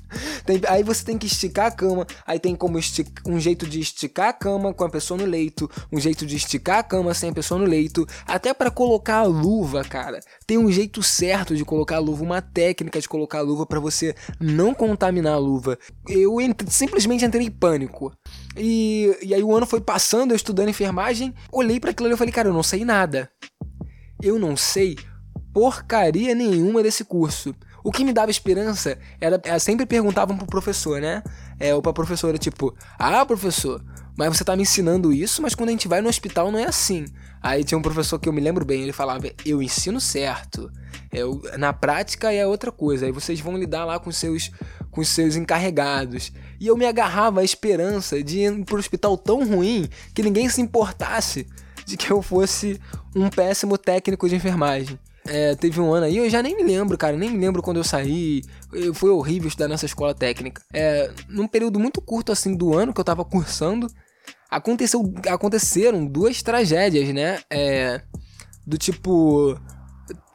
Tem, 0.46 0.62
aí 0.68 0.84
você 0.84 1.04
tem 1.04 1.18
que 1.18 1.28
esticar 1.28 1.68
a 1.68 1.72
cama, 1.72 2.06
aí 2.26 2.40
tem 2.40 2.56
como 2.56 2.80
um 3.28 3.40
jeito 3.40 3.68
de 3.68 3.80
esticar 3.80 4.30
a 4.30 4.34
cama 4.34 4.74
com 4.74 4.84
a 4.84 4.90
pessoa 4.90 5.18
no 5.18 5.26
leito, 5.26 5.70
um 5.92 6.00
jeito 6.00 6.26
de 6.26 6.36
esticar 6.36 6.80
a 6.80 6.84
cama 6.84 7.14
sem 7.14 7.30
a 7.30 7.34
pessoa 7.34 7.60
no 7.60 7.66
leito, 7.66 8.08
até 8.26 8.54
para 8.54 8.72
colocar 8.72 9.18
a 9.18 9.24
luva, 9.24 9.84
cara. 9.84 10.20
Tem 10.46 10.58
um 10.58 10.72
jeito 10.72 11.02
certo 11.02 11.56
de 11.56 11.64
colocar 11.64 11.98
a 11.98 12.00
luva, 12.00 12.24
uma 12.24 12.42
técnica 12.42 13.00
de 13.00 13.08
colocar 13.08 13.40
a 13.40 13.42
luva 13.42 13.66
para 13.66 13.80
você 13.80 14.16
não 14.40 14.74
contaminar 14.74 15.34
a 15.34 15.40
luva. 15.40 15.78
Eu 16.08 16.38
simplesmente 16.68 17.26
entrei 17.26 17.46
em 17.46 17.52
pânico. 17.52 18.12
E, 18.58 19.18
e 19.22 19.34
aí 19.34 19.44
o 19.44 19.56
ano 19.56 19.66
foi 19.66 19.82
passando, 19.82 20.32
eu 20.32 20.36
estudando 20.36 20.70
enfermagem, 20.70 21.34
olhei 21.52 21.80
para 21.80 21.92
aquilo 21.92 22.12
e 22.12 22.18
falei, 22.18 22.34
cara, 22.34 22.50
eu 22.50 22.54
não 22.54 22.64
sei 22.64 22.84
nada. 22.84 23.30
Eu 24.22 24.38
não 24.38 24.56
sei 24.56 24.98
porcaria 25.54 26.34
nenhuma 26.34 26.82
desse 26.84 27.04
curso. 27.04 27.56
O 27.84 27.92
que 27.92 28.04
me 28.04 28.14
dava 28.14 28.32
esperança 28.32 28.98
era, 29.20 29.42
era 29.44 29.60
sempre 29.60 29.86
perguntavam 29.86 30.38
pro 30.38 30.46
professor, 30.46 31.02
né? 31.02 31.24
É, 31.60 31.74
ou 31.74 31.82
pra 31.82 31.94
professora, 31.94 32.38
tipo, 32.38 32.76
ah, 32.98 33.26
professor, 33.26 33.84
mas 34.18 34.38
você 34.38 34.44
tá 34.44 34.56
me 34.56 34.64
ensinando 34.64 35.14
isso, 35.14 35.42
mas 35.42 35.56
quando 35.56 35.70
a 35.70 35.72
gente 35.72 35.88
vai 35.88 36.02
no 36.02 36.10
hospital 36.10 36.52
não 36.52 36.60
é 36.60 36.66
assim. 36.66 37.06
Aí 37.42 37.64
tinha 37.64 37.78
um 37.78 37.82
professor 37.82 38.20
que 38.20 38.30
eu 38.30 38.34
me 38.34 38.42
lembro 38.42 38.64
bem, 38.66 38.84
ele 38.84 38.94
falava, 38.94 39.32
eu 39.46 39.62
ensino 39.62 40.00
certo. 40.00 40.72
Eu, 41.12 41.42
na 41.58 41.74
prática 41.74 42.32
é 42.32 42.46
outra 42.46 42.72
coisa. 42.72 43.06
Aí 43.06 43.12
vocês 43.12 43.40
vão 43.40 43.58
lidar 43.58 43.84
lá 43.84 44.00
com 44.00 44.12
seus 44.12 44.52
com 44.92 45.04
seus 45.04 45.36
encarregados. 45.36 46.32
E 46.60 46.68
eu 46.68 46.78
me 46.78 46.86
agarrava 46.86 47.42
à 47.42 47.44
esperança 47.44 48.22
de 48.22 48.40
ir 48.40 48.66
pro 48.66 48.78
hospital 48.78 49.18
tão 49.18 49.48
ruim 49.48 49.90
que 50.14 50.22
ninguém 50.22 50.50
se 50.50 50.62
importasse 50.62 51.48
de 51.86 51.98
que 51.98 52.12
eu 52.12 52.22
fosse 52.22 52.80
um 53.16 53.30
péssimo 53.30 53.78
técnico 53.78 54.28
de 54.30 54.36
enfermagem. 54.36 55.00
É, 55.28 55.56
teve 55.56 55.80
um 55.80 55.94
ano 55.94 56.08
aí, 56.08 56.18
eu 56.18 56.30
já 56.30 56.42
nem 56.42 56.56
me 56.56 56.64
lembro, 56.64 56.98
cara, 56.98 57.16
nem 57.16 57.30
me 57.30 57.38
lembro 57.38 57.62
quando 57.62 57.78
eu 57.78 57.84
saí. 57.84 58.42
Foi 58.94 59.10
horrível 59.10 59.48
estudar 59.48 59.68
nessa 59.68 59.86
escola 59.86 60.16
técnica. 60.16 60.62
É, 60.74 61.12
num 61.30 61.48
período 61.48 61.80
muito 61.80 62.02
curto 62.02 62.32
assim 62.32 62.56
do 62.56 62.74
ano 62.74 62.94
que 62.94 63.00
eu 63.00 63.06
tava 63.06 63.24
cursando, 63.24 63.88
aconteceu, 64.50 65.14
aconteceram 65.30 66.06
duas 66.06 66.42
tragédias, 66.42 67.14
né? 67.14 67.40
É, 67.50 68.02
do 68.66 68.78
tipo 68.78 69.60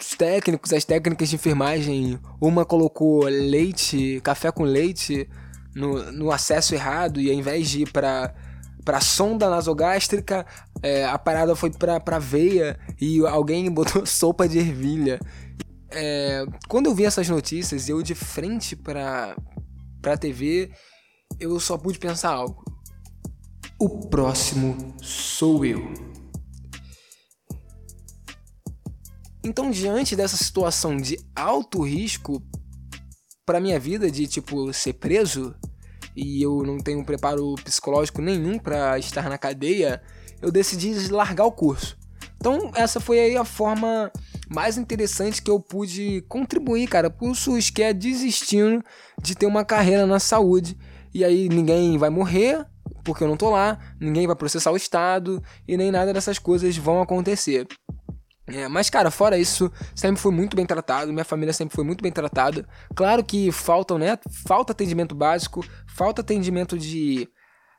os 0.00 0.14
técnicos, 0.16 0.72
as 0.72 0.84
técnicas 0.84 1.28
de 1.28 1.34
enfermagem, 1.34 2.18
uma 2.40 2.64
colocou 2.64 3.24
leite, 3.24 4.20
café 4.22 4.50
com 4.50 4.62
leite 4.62 5.28
no, 5.74 6.12
no 6.12 6.30
acesso 6.30 6.74
errado 6.74 7.20
e 7.20 7.28
ao 7.28 7.34
invés 7.34 7.68
de 7.68 7.82
ir 7.82 7.92
para 7.92 8.32
pra 8.86 9.00
sonda 9.00 9.50
nasogástrica, 9.50 10.46
é, 10.80 11.04
a 11.04 11.18
parada 11.18 11.56
foi 11.56 11.72
pra, 11.72 12.20
veia 12.20 12.78
e 13.00 13.18
alguém 13.26 13.68
botou 13.68 14.06
sopa 14.06 14.48
de 14.48 14.60
ervilha. 14.60 15.18
É, 15.90 16.46
quando 16.68 16.86
eu 16.86 16.94
vi 16.94 17.04
essas 17.04 17.28
notícias, 17.28 17.88
eu 17.88 18.00
de 18.00 18.14
frente 18.14 18.76
pra, 18.76 19.36
pra 20.00 20.16
TV, 20.16 20.70
eu 21.40 21.58
só 21.58 21.76
pude 21.76 21.98
pensar 21.98 22.30
algo. 22.30 22.64
O 23.78 24.08
próximo 24.08 24.94
sou 25.02 25.64
eu. 25.64 25.92
Então, 29.44 29.70
diante 29.70 30.14
dessa 30.14 30.36
situação 30.36 30.96
de 30.96 31.18
alto 31.34 31.82
risco 31.82 32.40
para 33.44 33.60
minha 33.60 33.80
vida, 33.80 34.10
de 34.10 34.28
tipo 34.28 34.72
ser 34.72 34.92
preso, 34.94 35.54
e 36.16 36.42
eu 36.42 36.62
não 36.62 36.78
tenho 36.78 37.04
preparo 37.04 37.54
psicológico 37.62 38.22
nenhum 38.22 38.58
para 38.58 38.98
estar 38.98 39.28
na 39.28 39.36
cadeia, 39.36 40.02
eu 40.40 40.50
decidi 40.50 41.12
largar 41.12 41.44
o 41.44 41.52
curso. 41.52 41.96
Então, 42.36 42.70
essa 42.74 43.00
foi 43.00 43.18
aí 43.18 43.36
a 43.36 43.44
forma 43.44 44.10
mais 44.48 44.78
interessante 44.78 45.42
que 45.42 45.50
eu 45.50 45.58
pude 45.60 46.24
contribuir, 46.28 46.86
cara, 46.86 47.10
pro 47.10 47.34
SUS, 47.34 47.70
que 47.70 47.82
é 47.82 47.92
desistindo 47.92 48.82
de 49.20 49.34
ter 49.34 49.46
uma 49.46 49.64
carreira 49.64 50.06
na 50.06 50.18
saúde. 50.18 50.76
E 51.12 51.24
aí 51.24 51.48
ninguém 51.48 51.98
vai 51.98 52.10
morrer, 52.10 52.64
porque 53.02 53.24
eu 53.24 53.28
não 53.28 53.36
tô 53.36 53.50
lá, 53.50 53.78
ninguém 54.00 54.26
vai 54.26 54.36
processar 54.36 54.70
o 54.70 54.76
Estado 54.76 55.42
e 55.66 55.76
nem 55.76 55.90
nada 55.90 56.12
dessas 56.12 56.38
coisas 56.38 56.76
vão 56.76 57.00
acontecer. 57.00 57.66
É, 58.48 58.68
mas, 58.68 58.88
cara, 58.88 59.10
fora 59.10 59.36
isso, 59.36 59.72
sempre 59.94 60.20
foi 60.20 60.30
muito 60.30 60.54
bem 60.56 60.64
tratado, 60.64 61.12
minha 61.12 61.24
família 61.24 61.52
sempre 61.52 61.74
foi 61.74 61.84
muito 61.84 62.00
bem 62.00 62.12
tratada. 62.12 62.66
Claro 62.94 63.24
que 63.24 63.50
faltam, 63.50 63.98
né? 63.98 64.16
Falta 64.46 64.72
atendimento 64.72 65.14
básico, 65.14 65.64
falta 65.86 66.22
atendimento 66.22 66.78
de. 66.78 67.28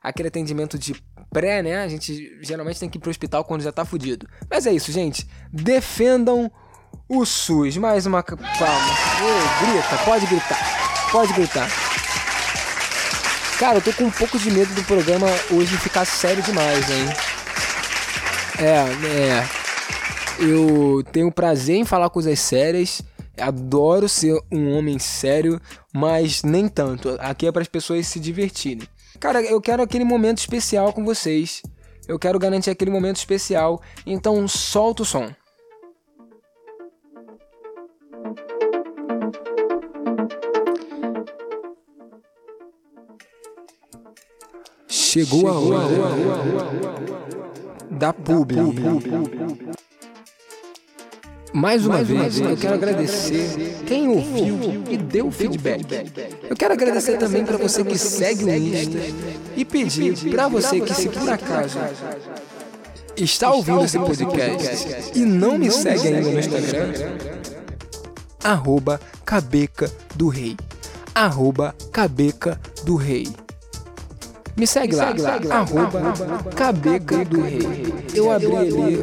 aquele 0.02 0.28
atendimento 0.28 0.78
de 0.78 0.94
pré, 1.30 1.62
né? 1.62 1.82
A 1.82 1.88
gente 1.88 2.38
geralmente 2.42 2.78
tem 2.80 2.88
que 2.88 2.98
ir 2.98 3.00
pro 3.00 3.10
hospital 3.10 3.44
quando 3.44 3.62
já 3.62 3.72
tá 3.72 3.84
fudido. 3.84 4.28
Mas 4.50 4.66
é 4.66 4.72
isso, 4.72 4.92
gente. 4.92 5.26
Defendam 5.50 6.50
o 7.08 7.24
SUS. 7.24 7.78
Mais 7.78 8.04
uma 8.04 8.22
palma. 8.22 8.42
Ô, 8.46 9.64
grita, 9.64 10.04
pode 10.04 10.26
gritar. 10.26 11.10
Pode 11.10 11.32
gritar. 11.32 11.68
Cara, 13.58 13.78
eu 13.78 13.82
tô 13.82 13.92
com 13.92 14.04
um 14.04 14.10
pouco 14.10 14.38
de 14.38 14.50
medo 14.50 14.72
do 14.74 14.84
programa 14.84 15.26
hoje 15.50 15.76
ficar 15.78 16.04
sério 16.04 16.42
demais, 16.42 16.88
hein? 16.90 17.06
É, 18.60 19.40
é. 19.42 19.57
Eu 20.38 21.02
tenho 21.12 21.32
prazer 21.32 21.76
em 21.76 21.84
falar 21.84 22.10
coisas 22.10 22.38
sérias. 22.38 23.02
Adoro 23.36 24.08
ser 24.08 24.40
um 24.50 24.76
homem 24.76 24.98
sério, 24.98 25.60
mas 25.92 26.42
nem 26.42 26.68
tanto. 26.68 27.16
Aqui 27.20 27.46
é 27.46 27.52
para 27.52 27.62
as 27.62 27.68
pessoas 27.68 28.06
se 28.06 28.20
divertirem. 28.20 28.86
Cara, 29.18 29.42
eu 29.42 29.60
quero 29.60 29.82
aquele 29.82 30.04
momento 30.04 30.38
especial 30.38 30.92
com 30.92 31.04
vocês. 31.04 31.62
Eu 32.06 32.18
quero 32.18 32.38
garantir 32.38 32.70
aquele 32.70 32.90
momento 32.90 33.16
especial. 33.16 33.82
Então 34.06 34.46
solta 34.46 35.02
o 35.02 35.04
som. 35.04 35.28
Chegou 44.86 45.48
a 45.48 45.58
hora 45.58 45.88
da 47.90 48.12
publi. 48.12 48.56
Mais 51.52 51.86
uma 51.86 52.02
vez, 52.02 52.38
eu 52.38 52.56
quero 52.56 52.74
agradecer 52.74 53.82
quem 53.86 54.08
ouviu 54.08 54.84
e 54.90 54.96
deu 54.96 55.30
feedback. 55.30 55.84
Eu 56.48 56.56
quero 56.56 56.74
agradecer 56.74 57.16
também 57.16 57.44
para 57.44 57.56
você 57.56 57.82
que 57.84 57.96
segue 57.98 58.44
o 58.44 58.50
Insta 58.54 58.98
e 59.56 59.64
pedir 59.64 60.30
para 60.30 60.48
você 60.48 60.80
que, 60.80 60.94
se 60.94 61.08
por 61.08 61.28
acaso 61.28 61.78
está 63.16 63.50
ouvindo 63.50 63.84
esse 63.84 63.98
podcast 63.98 65.12
e 65.14 65.20
não 65.20 65.58
me 65.58 65.70
segue 65.70 66.08
ainda 66.08 66.30
no 66.30 66.38
Instagram, 66.38 66.92
arroba 68.44 69.00
cabeca 69.24 69.90
do 70.14 70.28
rei. 70.28 70.56
Arroba 71.14 71.74
cabeca 71.92 72.60
do 72.84 72.94
rei. 72.94 73.26
Me 74.56 74.66
segue 74.66 74.94
lá, 74.94 75.14
arroba 75.50 76.12
cabeca 76.54 77.24
do 77.24 77.40
rei. 77.42 77.92
Eu 78.14 78.30
abri 78.30 78.56
ali 78.56 78.98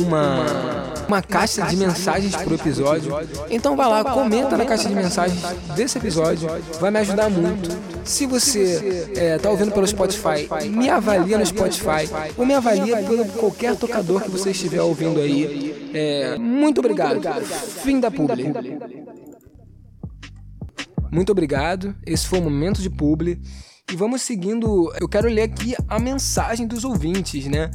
uma 0.00 0.79
uma 1.10 1.20
caixa 1.20 1.66
de 1.66 1.76
mensagens 1.76 2.36
pro 2.36 2.54
episódio. 2.54 3.12
Então 3.50 3.76
vai 3.76 3.88
lá, 3.88 4.04
comenta 4.04 4.56
na 4.56 4.64
caixa 4.64 4.88
de 4.88 4.94
mensagens 4.94 5.42
desse 5.74 5.98
episódio, 5.98 6.48
vai 6.80 6.90
me 6.90 6.98
ajudar 7.00 7.28
muito. 7.28 7.68
Se 8.04 8.26
você 8.26 9.10
é, 9.16 9.36
tá 9.36 9.50
ouvindo 9.50 9.72
pelo 9.72 9.86
Spotify, 9.86 10.48
me 10.70 10.88
avalia 10.88 11.36
no 11.36 11.44
Spotify 11.44 12.08
ou 12.36 12.46
me 12.46 12.54
avalia 12.54 12.98
pelo 12.98 13.24
qualquer 13.26 13.74
tocador 13.76 14.22
que 14.22 14.30
você 14.30 14.50
estiver 14.52 14.80
ouvindo 14.80 15.20
aí. 15.20 15.90
É, 15.92 16.38
muito 16.38 16.78
obrigado. 16.78 17.20
Fim 17.82 17.98
da 17.98 18.10
publi. 18.10 18.52
Muito 21.10 21.32
obrigado. 21.32 21.96
Esse 22.06 22.26
foi 22.26 22.38
o 22.38 22.42
momento 22.42 22.80
de 22.80 22.88
publi. 22.88 23.40
E 23.92 23.96
vamos 23.96 24.22
seguindo. 24.22 24.92
Eu 25.00 25.08
quero 25.08 25.28
ler 25.28 25.42
aqui 25.42 25.74
a 25.88 25.98
mensagem 25.98 26.68
dos 26.68 26.84
ouvintes, 26.84 27.46
né? 27.46 27.68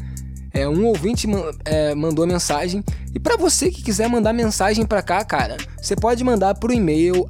É, 0.55 0.67
um 0.69 0.85
ouvinte 0.85 1.27
é, 1.65 1.93
mandou 1.93 2.25
mensagem. 2.25 2.81
E 3.13 3.19
para 3.19 3.35
você 3.35 3.69
que 3.69 3.83
quiser 3.83 4.07
mandar 4.07 4.31
mensagem 4.31 4.85
para 4.85 5.01
cá, 5.01 5.21
cara, 5.25 5.57
você 5.79 5.97
pode 5.97 6.24
mandar 6.24 6.55
pro 6.55 6.71
e-mail 6.71 7.29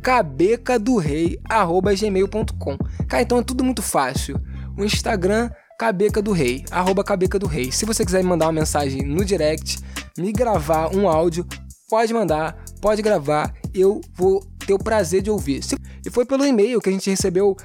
cabecadorei@gmail.com. 0.00 2.78
Cara, 3.08 3.24
então 3.24 3.38
é 3.38 3.42
tudo 3.42 3.64
muito 3.64 3.82
fácil. 3.82 4.40
O 4.78 4.84
Instagram 4.84 5.50
Cabeca 5.76 6.22
do 6.22 6.30
Rei, 6.30 6.64
arroba 6.70 7.02
Cabeca 7.02 7.40
do 7.40 7.48
Rei. 7.48 7.72
Se 7.72 7.84
você 7.84 8.04
quiser 8.04 8.22
me 8.22 8.28
mandar 8.28 8.46
uma 8.46 8.52
mensagem 8.52 9.02
no 9.02 9.24
direct, 9.24 9.80
me 10.16 10.30
gravar 10.30 10.94
um 10.94 11.08
áudio, 11.08 11.44
pode 11.90 12.14
mandar, 12.14 12.56
pode 12.80 13.02
gravar, 13.02 13.52
eu 13.74 14.00
vou 14.14 14.46
ter 14.64 14.74
o 14.74 14.78
prazer 14.78 15.22
de 15.22 15.30
ouvir. 15.30 15.60
E 16.06 16.10
foi 16.10 16.24
pelo 16.24 16.46
e-mail 16.46 16.80
que 16.80 16.88
a 16.88 16.92
gente 16.92 17.10
recebeu 17.10 17.56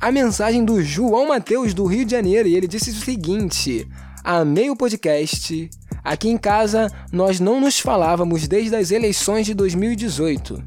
a 0.00 0.10
mensagem 0.10 0.64
do 0.64 0.82
João 0.82 1.28
Mateus 1.28 1.74
do 1.74 1.84
Rio 1.84 2.06
de 2.06 2.12
Janeiro 2.12 2.48
e 2.48 2.56
ele 2.56 2.66
disse 2.66 2.88
o 2.90 2.94
seguinte: 2.94 3.86
Amei 4.30 4.68
o 4.68 4.76
podcast. 4.76 5.70
Aqui 6.04 6.28
em 6.28 6.36
casa 6.36 6.86
nós 7.10 7.40
não 7.40 7.62
nos 7.62 7.80
falávamos 7.80 8.46
desde 8.46 8.76
as 8.76 8.90
eleições 8.90 9.46
de 9.46 9.54
2018. 9.54 10.62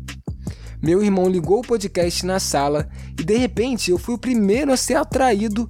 Meu 0.81 1.03
irmão 1.03 1.29
ligou 1.29 1.59
o 1.59 1.67
podcast 1.67 2.25
na 2.25 2.39
sala 2.39 2.89
e 3.19 3.23
de 3.23 3.37
repente 3.37 3.91
eu 3.91 3.99
fui 3.99 4.15
o 4.15 4.17
primeiro 4.17 4.73
a 4.73 4.75
ser 4.77 4.95
atraído 4.95 5.67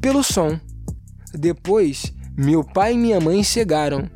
pelo 0.00 0.24
som. 0.24 0.58
Depois, 1.34 2.14
meu 2.34 2.64
pai 2.64 2.94
e 2.94 2.96
minha 2.96 3.20
mãe 3.20 3.44
chegaram. 3.44 4.08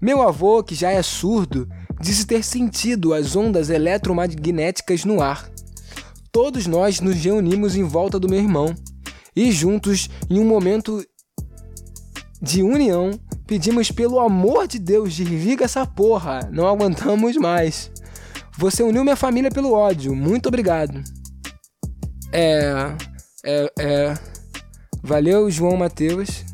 Meu 0.00 0.22
avô, 0.22 0.62
que 0.62 0.76
já 0.76 0.92
é 0.92 1.02
surdo, 1.02 1.68
disse 2.00 2.28
ter 2.28 2.44
sentido 2.44 3.12
as 3.12 3.34
ondas 3.34 3.70
eletromagnéticas 3.70 5.04
no 5.04 5.20
ar. 5.20 5.50
Todos 6.30 6.68
nós 6.68 7.00
nos 7.00 7.16
reunimos 7.16 7.74
em 7.74 7.82
volta 7.82 8.20
do 8.20 8.28
meu 8.28 8.38
irmão 8.38 8.72
e 9.34 9.50
juntos, 9.50 10.08
em 10.30 10.38
um 10.38 10.46
momento 10.46 11.04
de 12.40 12.62
união, 12.62 13.10
pedimos 13.46 13.90
pelo 13.90 14.20
amor 14.20 14.66
de 14.66 14.78
Deus, 14.78 15.14
desliga 15.14 15.64
essa 15.64 15.86
porra, 15.86 16.48
não 16.52 16.66
aguentamos 16.66 17.36
mais. 17.36 17.90
Você 18.58 18.82
uniu 18.82 19.02
minha 19.02 19.16
família 19.16 19.50
pelo 19.50 19.72
ódio, 19.72 20.14
muito 20.14 20.46
obrigado. 20.46 21.02
É. 22.32 22.72
É. 23.44 23.72
é 23.78 24.14
valeu, 25.02 25.50
João 25.50 25.76
Matheus, 25.76 26.44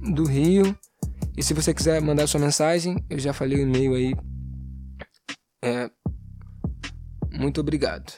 do 0.00 0.24
Rio. 0.24 0.76
E 1.36 1.42
se 1.42 1.52
você 1.52 1.74
quiser 1.74 2.00
mandar 2.00 2.26
sua 2.26 2.40
mensagem, 2.40 3.04
eu 3.10 3.18
já 3.18 3.32
falei 3.32 3.58
o 3.58 3.62
e-mail 3.62 3.94
aí. 3.94 4.14
É. 5.62 5.90
Muito 7.32 7.60
obrigado. 7.60 8.12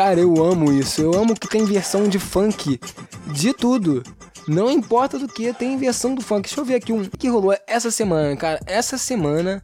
Cara, 0.00 0.18
eu 0.18 0.42
amo 0.42 0.72
isso. 0.72 1.02
Eu 1.02 1.12
amo 1.12 1.38
que 1.38 1.46
tem 1.46 1.62
versão 1.62 2.08
de 2.08 2.18
funk 2.18 2.80
de 3.34 3.52
tudo. 3.52 4.02
Não 4.48 4.70
importa 4.70 5.18
do 5.18 5.28
que, 5.28 5.52
tem 5.52 5.76
versão 5.76 6.14
do 6.14 6.22
funk. 6.22 6.48
Deixa 6.48 6.58
eu 6.58 6.64
ver 6.64 6.76
aqui 6.76 6.90
um 6.90 7.04
que 7.04 7.28
rolou 7.28 7.54
essa 7.66 7.90
semana, 7.90 8.34
cara. 8.34 8.58
Essa 8.64 8.96
semana, 8.96 9.62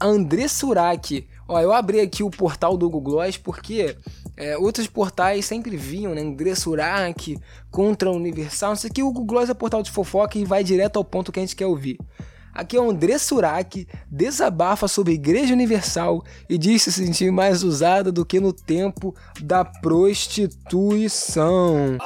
a 0.00 0.06
André 0.06 0.48
Surak. 0.48 1.28
Ó, 1.46 1.60
eu 1.60 1.70
abri 1.70 2.00
aqui 2.00 2.22
o 2.22 2.30
portal 2.30 2.78
do 2.78 2.88
Google 2.88 3.12
Gloss 3.12 3.36
porque 3.36 3.94
é, 4.38 4.56
outros 4.56 4.86
portais 4.86 5.44
sempre 5.44 5.76
viam, 5.76 6.14
né? 6.14 6.22
André 6.22 6.54
Surak 6.54 7.38
contra 7.70 8.10
Universal. 8.10 8.70
Não 8.70 8.76
sei 8.76 8.88
o 8.88 8.92
que. 8.94 9.02
O 9.02 9.12
Google 9.12 9.26
Gloss 9.26 9.50
é 9.50 9.54
portal 9.54 9.82
de 9.82 9.90
fofoca 9.90 10.38
e 10.38 10.46
vai 10.46 10.64
direto 10.64 10.96
ao 10.96 11.04
ponto 11.04 11.30
que 11.30 11.40
a 11.40 11.42
gente 11.42 11.54
quer 11.54 11.66
ouvir. 11.66 11.98
Aqui 12.54 12.76
é 12.76 12.80
o 12.80 12.88
André 12.88 13.18
Surak, 13.18 13.88
desabafa 14.08 14.86
sobre 14.86 15.10
a 15.12 15.16
Igreja 15.16 15.52
Universal 15.52 16.22
e 16.48 16.56
diz 16.56 16.82
se 16.82 16.92
sentir 16.92 17.32
mais 17.32 17.64
usada 17.64 18.12
do 18.12 18.24
que 18.24 18.38
no 18.38 18.52
tempo 18.52 19.12
da 19.40 19.64
prostituição. 19.64 21.98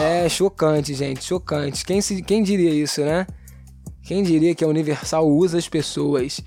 É 0.00 0.28
chocante, 0.28 0.94
gente, 0.94 1.24
chocante. 1.24 1.84
Quem, 1.84 2.00
se, 2.00 2.22
quem 2.22 2.44
diria 2.44 2.70
isso, 2.70 3.00
né? 3.00 3.26
Quem 4.04 4.22
diria 4.22 4.54
que 4.54 4.62
a 4.62 4.68
Universal 4.68 5.28
usa 5.28 5.58
as 5.58 5.68
pessoas? 5.68 6.40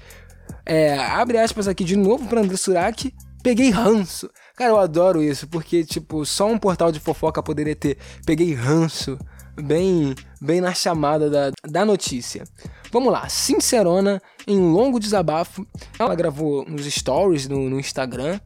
É, 0.65 0.97
abre 0.97 1.38
aspas 1.38 1.67
aqui 1.67 1.84
de 1.84 1.97
novo 1.97 2.26
para 2.28 2.39
André 2.39 2.56
Surak. 2.56 3.13
Peguei 3.43 3.71
ranço. 3.71 4.30
Cara, 4.56 4.71
eu 4.71 4.80
adoro 4.80 5.21
isso, 5.21 5.49
porque, 5.49 5.84
tipo, 5.84 6.26
só 6.26 6.47
um 6.47 6.58
portal 6.58 6.93
de 6.93 7.02
fofoca 7.02 7.43
poderia 7.43 7.76
ter. 7.76 7.97
Peguei 8.26 8.54
ranço 8.54 9.19
bem, 9.56 10.16
bem 10.42 10.62
na 10.62 10.74
chamada 10.74 11.30
da, 11.30 11.52
da 11.68 11.86
notícia. 11.86 12.44
Vamos 12.92 13.12
lá, 13.12 13.28
Sincerona, 13.28 14.22
em 14.48 14.60
longo 14.60 15.00
desabafo, 15.00 15.66
ela 15.98 16.16
gravou 16.16 16.66
uns 16.70 16.86
stories 16.86 17.48
no, 17.48 17.70
no 17.70 17.80
Instagram, 17.80 18.39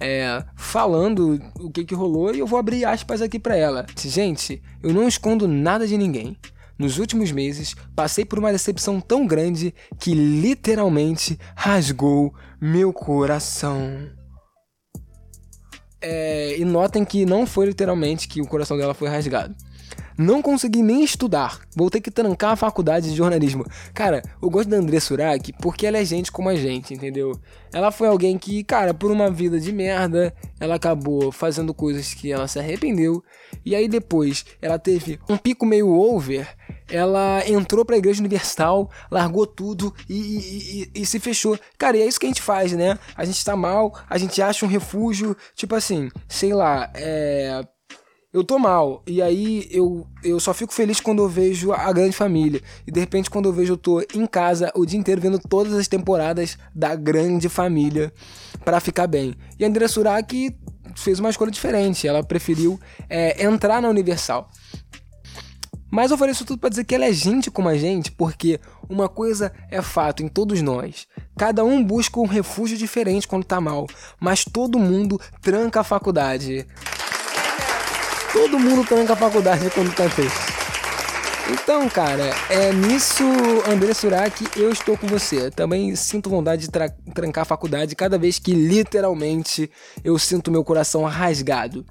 é, 0.00 0.44
falando 0.56 1.40
o 1.60 1.70
que, 1.70 1.84
que 1.84 1.94
rolou 1.94 2.34
e 2.34 2.38
eu 2.38 2.46
vou 2.46 2.58
abrir 2.58 2.84
aspas 2.84 3.22
aqui 3.22 3.38
para 3.38 3.56
ela. 3.56 3.86
Gente, 3.96 4.62
eu 4.82 4.92
não 4.92 5.06
escondo 5.06 5.46
nada 5.46 5.86
de 5.86 5.96
ninguém. 5.96 6.36
Nos 6.76 6.98
últimos 6.98 7.30
meses, 7.30 7.76
passei 7.94 8.24
por 8.24 8.38
uma 8.38 8.50
decepção 8.50 9.00
tão 9.00 9.26
grande 9.26 9.72
que 10.00 10.12
literalmente 10.12 11.38
rasgou 11.54 12.34
meu 12.60 12.92
coração. 12.92 14.10
É, 16.00 16.58
e 16.58 16.64
notem 16.64 17.04
que 17.04 17.24
não 17.24 17.46
foi 17.46 17.66
literalmente 17.66 18.26
que 18.26 18.40
o 18.40 18.46
coração 18.46 18.76
dela 18.76 18.92
foi 18.92 19.08
rasgado. 19.08 19.54
Não 20.16 20.40
consegui 20.40 20.82
nem 20.82 21.02
estudar. 21.02 21.60
Vou 21.74 21.90
ter 21.90 22.00
que 22.00 22.10
trancar 22.10 22.52
a 22.52 22.56
faculdade 22.56 23.10
de 23.10 23.16
jornalismo. 23.16 23.64
Cara, 23.92 24.22
eu 24.40 24.48
gosto 24.48 24.68
da 24.68 24.76
André 24.76 25.00
Surak 25.00 25.52
porque 25.60 25.86
ela 25.86 25.98
é 25.98 26.04
gente 26.04 26.30
como 26.30 26.48
a 26.48 26.54
gente, 26.54 26.94
entendeu? 26.94 27.32
Ela 27.72 27.90
foi 27.90 28.06
alguém 28.06 28.38
que, 28.38 28.62
cara, 28.62 28.94
por 28.94 29.10
uma 29.10 29.28
vida 29.28 29.58
de 29.58 29.72
merda, 29.72 30.32
ela 30.60 30.76
acabou 30.76 31.32
fazendo 31.32 31.74
coisas 31.74 32.14
que 32.14 32.30
ela 32.30 32.46
se 32.46 32.58
arrependeu. 32.58 33.22
E 33.64 33.74
aí 33.74 33.88
depois 33.88 34.44
ela 34.62 34.78
teve 34.78 35.18
um 35.28 35.36
pico 35.36 35.66
meio 35.66 35.90
over. 35.90 36.48
Ela 36.88 37.42
entrou 37.48 37.84
pra 37.84 37.96
Igreja 37.96 38.20
Universal, 38.20 38.90
largou 39.10 39.46
tudo 39.46 39.92
e, 40.08 40.14
e, 40.14 40.90
e, 40.94 41.02
e 41.02 41.06
se 41.06 41.18
fechou. 41.18 41.58
Cara, 41.76 41.96
e 41.96 42.02
é 42.02 42.06
isso 42.06 42.20
que 42.20 42.26
a 42.26 42.28
gente 42.28 42.42
faz, 42.42 42.72
né? 42.72 42.98
A 43.16 43.24
gente 43.24 43.44
tá 43.44 43.56
mal, 43.56 43.92
a 44.08 44.16
gente 44.16 44.40
acha 44.40 44.64
um 44.64 44.68
refúgio, 44.68 45.36
tipo 45.56 45.74
assim, 45.74 46.08
sei 46.28 46.54
lá, 46.54 46.90
é 46.94 47.66
eu 48.34 48.42
tô 48.42 48.58
mal. 48.58 49.00
E 49.06 49.22
aí 49.22 49.68
eu, 49.70 50.04
eu 50.24 50.40
só 50.40 50.52
fico 50.52 50.74
feliz 50.74 50.98
quando 50.98 51.22
eu 51.22 51.28
vejo 51.28 51.72
a 51.72 51.92
grande 51.92 52.16
família. 52.16 52.60
E 52.84 52.90
de 52.90 52.98
repente, 52.98 53.30
quando 53.30 53.48
eu 53.48 53.52
vejo, 53.52 53.74
eu 53.74 53.76
tô 53.76 54.00
em 54.12 54.26
casa 54.26 54.72
o 54.74 54.84
dia 54.84 54.98
inteiro 54.98 55.20
vendo 55.20 55.38
todas 55.38 55.72
as 55.72 55.86
temporadas 55.86 56.58
da 56.74 56.96
grande 56.96 57.48
família 57.48 58.12
para 58.64 58.80
ficar 58.80 59.06
bem. 59.06 59.36
E 59.56 59.64
a 59.64 59.68
Andrea 59.68 59.86
Surak 59.86 60.52
fez 60.96 61.20
uma 61.20 61.30
escolha 61.30 61.52
diferente. 61.52 62.08
Ela 62.08 62.24
preferiu 62.24 62.78
é, 63.08 63.44
entrar 63.44 63.80
na 63.80 63.88
Universal. 63.88 64.50
Mas 65.88 66.10
eu 66.10 66.18
falei 66.18 66.32
isso 66.32 66.44
tudo 66.44 66.58
para 66.58 66.70
dizer 66.70 66.82
que 66.82 66.92
ela 66.92 67.04
é 67.04 67.12
gente 67.12 67.52
como 67.52 67.68
a 67.68 67.78
gente, 67.78 68.10
porque 68.10 68.58
uma 68.88 69.08
coisa 69.08 69.52
é 69.70 69.80
fato 69.80 70.24
em 70.24 70.28
todos 70.28 70.60
nós. 70.60 71.06
Cada 71.38 71.64
um 71.64 71.84
busca 71.84 72.18
um 72.18 72.26
refúgio 72.26 72.76
diferente 72.76 73.28
quando 73.28 73.44
tá 73.44 73.60
mal, 73.60 73.86
mas 74.18 74.44
todo 74.44 74.76
mundo 74.76 75.20
tranca 75.40 75.78
a 75.78 75.84
faculdade. 75.84 76.66
Todo 78.34 78.58
mundo 78.58 78.84
tranca 78.84 79.12
a 79.12 79.16
faculdade 79.16 79.70
quando 79.70 79.94
tá 79.94 80.08
triste. 80.08 80.52
Então, 81.52 81.88
cara, 81.88 82.34
é 82.50 82.72
nisso, 82.72 83.22
André 83.70 83.94
Surak, 83.94 84.44
eu 84.56 84.72
estou 84.72 84.98
com 84.98 85.06
você. 85.06 85.52
Também 85.52 85.94
sinto 85.94 86.28
vontade 86.28 86.62
de 86.62 86.68
tra 86.68 86.88
trancar 87.14 87.42
a 87.42 87.44
faculdade 87.44 87.94
cada 87.94 88.18
vez 88.18 88.40
que 88.40 88.52
literalmente 88.52 89.70
eu 90.02 90.18
sinto 90.18 90.50
meu 90.50 90.64
coração 90.64 91.04
rasgado. 91.04 91.86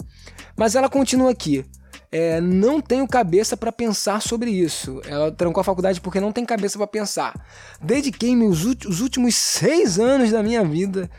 Mas 0.57 0.75
ela 0.75 0.89
continua 0.89 1.31
aqui. 1.31 1.63
É, 2.11 2.41
não 2.41 2.81
tenho 2.81 3.07
cabeça 3.07 3.55
para 3.55 3.71
pensar 3.71 4.21
sobre 4.21 4.51
isso. 4.51 5.01
Ela 5.07 5.31
trancou 5.31 5.61
a 5.61 5.63
faculdade 5.63 6.01
porque 6.01 6.19
não 6.19 6.33
tem 6.33 6.45
cabeça 6.45 6.77
para 6.77 6.87
pensar. 6.87 7.33
Dediquei-me 7.81 8.45
os, 8.45 8.65
os 8.65 8.99
últimos 8.99 9.33
seis 9.35 9.97
anos 9.97 10.29
da 10.29 10.43
minha 10.43 10.65
vida 10.65 11.09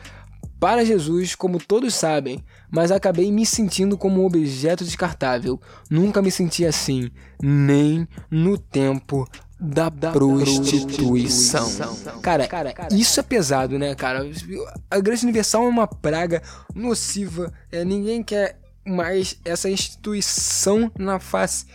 para 0.59 0.85
Jesus, 0.85 1.35
como 1.35 1.57
todos 1.57 1.95
sabem, 1.95 2.43
mas 2.71 2.91
acabei 2.91 3.31
me 3.31 3.45
sentindo 3.45 3.97
como 3.97 4.21
um 4.21 4.25
objeto 4.25 4.83
descartável. 4.83 5.59
Nunca 5.89 6.21
me 6.21 6.31
senti 6.31 6.65
assim, 6.65 7.09
nem 7.41 8.07
no 8.29 8.57
tempo 8.57 9.27
da, 9.59 9.89
da 9.89 10.11
prostituição. 10.11 11.63
prostituição. 11.63 12.21
Cara, 12.21 12.47
cara, 12.47 12.73
isso 12.91 13.19
é 13.19 13.23
pesado, 13.23 13.79
né, 13.79 13.95
cara? 13.95 14.29
A 14.91 14.97
Igreja 14.97 15.23
Universal 15.23 15.65
é 15.65 15.69
uma 15.69 15.87
praga 15.87 16.41
nociva. 16.73 17.53
É, 17.71 17.83
ninguém 17.85 18.21
quer 18.21 18.59
mais 18.85 19.39
essa 19.43 19.69
instituição 19.69 20.91
na 20.97 21.19
face 21.19 21.65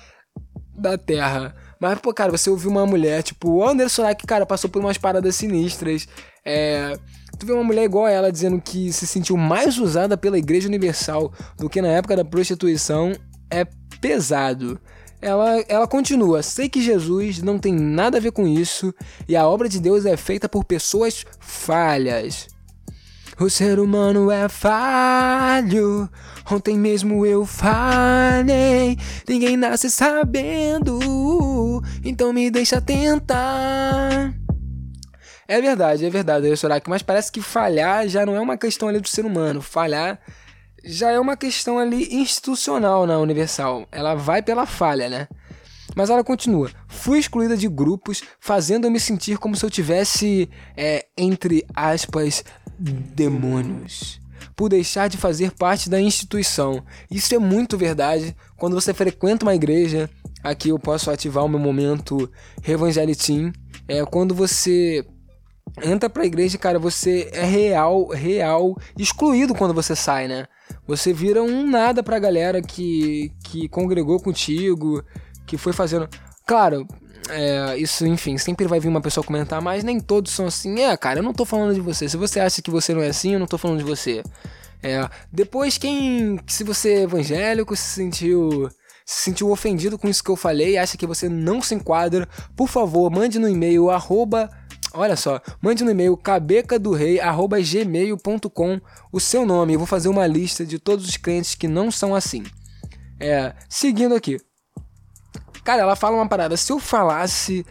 da 0.74 0.96
Terra. 0.96 1.54
Mas, 1.80 1.98
pô, 1.98 2.12
cara, 2.12 2.30
você 2.30 2.50
ouviu 2.50 2.70
uma 2.70 2.86
mulher, 2.86 3.22
tipo, 3.22 3.50
o 3.50 3.66
Anderson 3.66 4.14
que, 4.14 4.26
cara, 4.26 4.44
passou 4.44 4.68
por 4.68 4.80
umas 4.80 4.98
paradas 4.98 5.34
sinistras. 5.34 6.06
É. 6.44 6.92
Tu 7.40 7.46
vê 7.46 7.54
uma 7.54 7.64
mulher 7.64 7.84
igual 7.84 8.04
a 8.04 8.10
ela 8.10 8.30
dizendo 8.30 8.60
que 8.60 8.92
se 8.92 9.06
sentiu 9.06 9.34
mais 9.34 9.78
usada 9.78 10.14
pela 10.14 10.36
Igreja 10.36 10.68
Universal 10.68 11.32
do 11.56 11.70
que 11.70 11.80
na 11.80 11.88
época 11.88 12.14
da 12.14 12.22
prostituição 12.22 13.14
é 13.50 13.64
pesado. 13.98 14.78
Ela, 15.22 15.64
ela 15.66 15.88
continua: 15.88 16.42
sei 16.42 16.68
que 16.68 16.82
Jesus 16.82 17.40
não 17.40 17.58
tem 17.58 17.72
nada 17.72 18.18
a 18.18 18.20
ver 18.20 18.32
com 18.32 18.46
isso 18.46 18.94
e 19.26 19.34
a 19.34 19.48
obra 19.48 19.70
de 19.70 19.80
Deus 19.80 20.04
é 20.04 20.18
feita 20.18 20.50
por 20.50 20.64
pessoas 20.64 21.24
falhas. 21.38 22.46
O 23.38 23.48
ser 23.48 23.80
humano 23.80 24.30
é 24.30 24.46
falho. 24.50 26.10
Ontem 26.52 26.76
mesmo 26.76 27.24
eu 27.24 27.46
falhei. 27.46 28.98
Ninguém 29.26 29.56
nasce 29.56 29.90
sabendo. 29.90 31.82
Então 32.04 32.34
me 32.34 32.50
deixa 32.50 32.82
tentar. 32.82 34.34
É 35.50 35.60
verdade, 35.60 36.06
é 36.06 36.10
verdade, 36.10 36.56
Soraki, 36.56 36.88
mas 36.88 37.02
parece 37.02 37.32
que 37.32 37.42
falhar 37.42 38.06
já 38.06 38.24
não 38.24 38.36
é 38.36 38.40
uma 38.40 38.56
questão 38.56 38.86
ali 38.86 39.00
do 39.00 39.08
ser 39.08 39.26
humano. 39.26 39.60
Falhar 39.60 40.20
já 40.84 41.10
é 41.10 41.18
uma 41.18 41.36
questão 41.36 41.76
ali 41.76 42.06
institucional 42.14 43.04
na 43.04 43.18
Universal. 43.18 43.84
Ela 43.90 44.14
vai 44.14 44.42
pela 44.42 44.64
falha, 44.64 45.08
né? 45.08 45.26
Mas 45.96 46.08
ela 46.08 46.22
continua. 46.22 46.70
Fui 46.86 47.18
excluída 47.18 47.56
de 47.56 47.66
grupos, 47.66 48.22
fazendo-me 48.38 49.00
sentir 49.00 49.38
como 49.38 49.56
se 49.56 49.66
eu 49.66 49.70
tivesse, 49.70 50.48
é, 50.76 51.06
entre 51.18 51.66
aspas, 51.74 52.44
demônios 52.78 54.20
por 54.54 54.68
deixar 54.68 55.08
de 55.08 55.16
fazer 55.16 55.50
parte 55.50 55.90
da 55.90 56.00
instituição. 56.00 56.80
Isso 57.10 57.34
é 57.34 57.40
muito 57.40 57.76
verdade. 57.76 58.36
Quando 58.56 58.74
você 58.74 58.94
frequenta 58.94 59.44
uma 59.44 59.54
igreja, 59.56 60.08
aqui 60.44 60.68
eu 60.68 60.78
posso 60.78 61.10
ativar 61.10 61.44
o 61.44 61.48
meu 61.48 61.58
momento 61.58 62.30
Revangelitim. 62.62 63.52
É 63.88 64.04
quando 64.04 64.32
você 64.32 65.04
entra 65.82 66.10
pra 66.10 66.24
igreja, 66.24 66.58
cara, 66.58 66.78
você 66.78 67.30
é 67.32 67.44
real, 67.44 68.08
real 68.08 68.76
excluído 68.98 69.54
quando 69.54 69.74
você 69.74 69.94
sai, 69.94 70.28
né? 70.28 70.46
Você 70.86 71.12
vira 71.12 71.42
um 71.42 71.68
nada 71.68 72.02
pra 72.02 72.18
galera 72.18 72.60
que, 72.60 73.32
que 73.44 73.68
congregou 73.68 74.20
contigo, 74.20 75.04
que 75.46 75.56
foi 75.56 75.72
fazendo. 75.72 76.08
Claro, 76.46 76.86
é, 77.28 77.76
isso, 77.76 78.06
enfim, 78.06 78.38
sempre 78.38 78.66
vai 78.66 78.80
vir 78.80 78.88
uma 78.88 79.00
pessoa 79.00 79.24
comentar, 79.24 79.60
mas 79.60 79.84
nem 79.84 80.00
todos 80.00 80.32
são 80.32 80.46
assim. 80.46 80.80
É, 80.80 80.96
cara, 80.96 81.20
eu 81.20 81.22
não 81.22 81.32
tô 81.32 81.44
falando 81.44 81.74
de 81.74 81.80
você. 81.80 82.08
Se 82.08 82.16
você 82.16 82.40
acha 82.40 82.62
que 82.62 82.70
você 82.70 82.94
não 82.94 83.02
é 83.02 83.08
assim, 83.08 83.34
eu 83.34 83.38
não 83.38 83.46
tô 83.46 83.58
falando 83.58 83.78
de 83.78 83.84
você. 83.84 84.22
É, 84.82 85.08
depois, 85.32 85.78
quem. 85.78 86.40
Se 86.46 86.64
você 86.64 86.94
é 86.94 87.02
evangélico, 87.02 87.76
se 87.76 87.82
sentiu. 87.82 88.68
Se 89.04 89.22
sentiu 89.22 89.50
ofendido 89.50 89.98
com 89.98 90.08
isso 90.08 90.22
que 90.22 90.30
eu 90.30 90.36
falei, 90.36 90.78
acha 90.78 90.96
que 90.96 91.06
você 91.06 91.28
não 91.28 91.60
se 91.60 91.74
enquadra, 91.74 92.28
por 92.54 92.68
favor, 92.68 93.10
mande 93.10 93.40
no 93.40 93.48
e-mail 93.48 93.90
arroba 93.90 94.48
Olha 94.92 95.16
só, 95.16 95.40
mande 95.60 95.84
no 95.84 95.90
e-mail 95.90 96.16
cabecadorei@gmail.com 96.16 98.80
o 99.12 99.20
seu 99.20 99.46
nome. 99.46 99.74
Eu 99.74 99.78
vou 99.78 99.86
fazer 99.86 100.08
uma 100.08 100.26
lista 100.26 100.66
de 100.66 100.78
todos 100.78 101.08
os 101.08 101.16
crentes 101.16 101.54
que 101.54 101.68
não 101.68 101.90
são 101.90 102.14
assim. 102.14 102.42
É, 103.20 103.54
seguindo 103.68 104.14
aqui. 104.14 104.38
Cara, 105.62 105.82
ela 105.82 105.94
fala 105.94 106.16
uma 106.16 106.28
parada. 106.28 106.56
Se 106.56 106.72
eu 106.72 106.78
falasse 106.78 107.66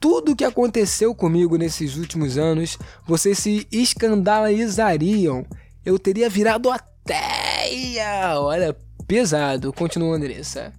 tudo 0.00 0.32
o 0.32 0.36
que 0.36 0.44
aconteceu 0.44 1.14
comigo 1.14 1.56
nesses 1.56 1.96
últimos 1.96 2.36
anos, 2.36 2.78
vocês 3.06 3.38
se 3.38 3.66
escandalizariam. 3.70 5.46
Eu 5.84 5.98
teria 5.98 6.28
virado 6.28 6.70
ateia. 6.70 8.40
Olha, 8.40 8.76
pesado. 9.06 9.72
Continua 9.72 10.16
Andressa. 10.16 10.72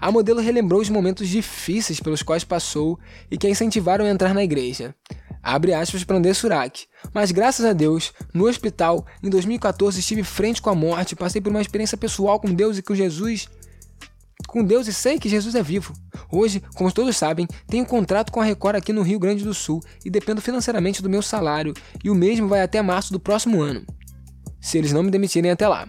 A 0.00 0.10
modelo 0.10 0.40
relembrou 0.40 0.80
os 0.80 0.88
momentos 0.88 1.28
difíceis 1.28 2.00
pelos 2.00 2.22
quais 2.22 2.42
passou 2.42 2.98
e 3.30 3.36
que 3.36 3.46
a 3.46 3.50
incentivaram 3.50 4.04
a 4.04 4.10
entrar 4.10 4.32
na 4.32 4.42
igreja. 4.42 4.94
Abre 5.42 5.72
aspas 5.72 6.04
para 6.04 6.16
André 6.16 6.34
Surak. 6.34 6.86
Mas 7.12 7.30
graças 7.30 7.64
a 7.64 7.72
Deus, 7.72 8.12
no 8.32 8.46
hospital, 8.46 9.06
em 9.22 9.30
2014 9.30 10.00
estive 10.00 10.22
frente 10.22 10.60
com 10.60 10.70
a 10.70 10.74
morte, 10.74 11.16
passei 11.16 11.40
por 11.40 11.50
uma 11.50 11.62
experiência 11.62 11.96
pessoal 11.96 12.38
com 12.38 12.52
Deus 12.52 12.78
e 12.78 12.82
com 12.82 12.94
Jesus 12.94 13.48
com 14.46 14.64
Deus 14.64 14.88
e 14.88 14.92
sei 14.92 15.18
que 15.18 15.28
Jesus 15.28 15.54
é 15.54 15.62
vivo. 15.62 15.94
Hoje, 16.30 16.60
como 16.74 16.90
todos 16.90 17.16
sabem, 17.16 17.46
tenho 17.68 17.84
um 17.84 17.86
contrato 17.86 18.32
com 18.32 18.40
a 18.40 18.44
Record 18.44 18.76
aqui 18.76 18.92
no 18.92 19.02
Rio 19.02 19.18
Grande 19.18 19.44
do 19.44 19.54
Sul 19.54 19.80
e 20.04 20.10
dependo 20.10 20.40
financeiramente 20.40 21.02
do 21.02 21.08
meu 21.08 21.22
salário, 21.22 21.72
e 22.02 22.10
o 22.10 22.14
mesmo 22.14 22.48
vai 22.48 22.60
até 22.60 22.82
março 22.82 23.12
do 23.12 23.20
próximo 23.20 23.60
ano, 23.60 23.84
se 24.60 24.76
eles 24.76 24.92
não 24.92 25.04
me 25.04 25.10
demitirem 25.10 25.52
até 25.52 25.68
lá. 25.68 25.88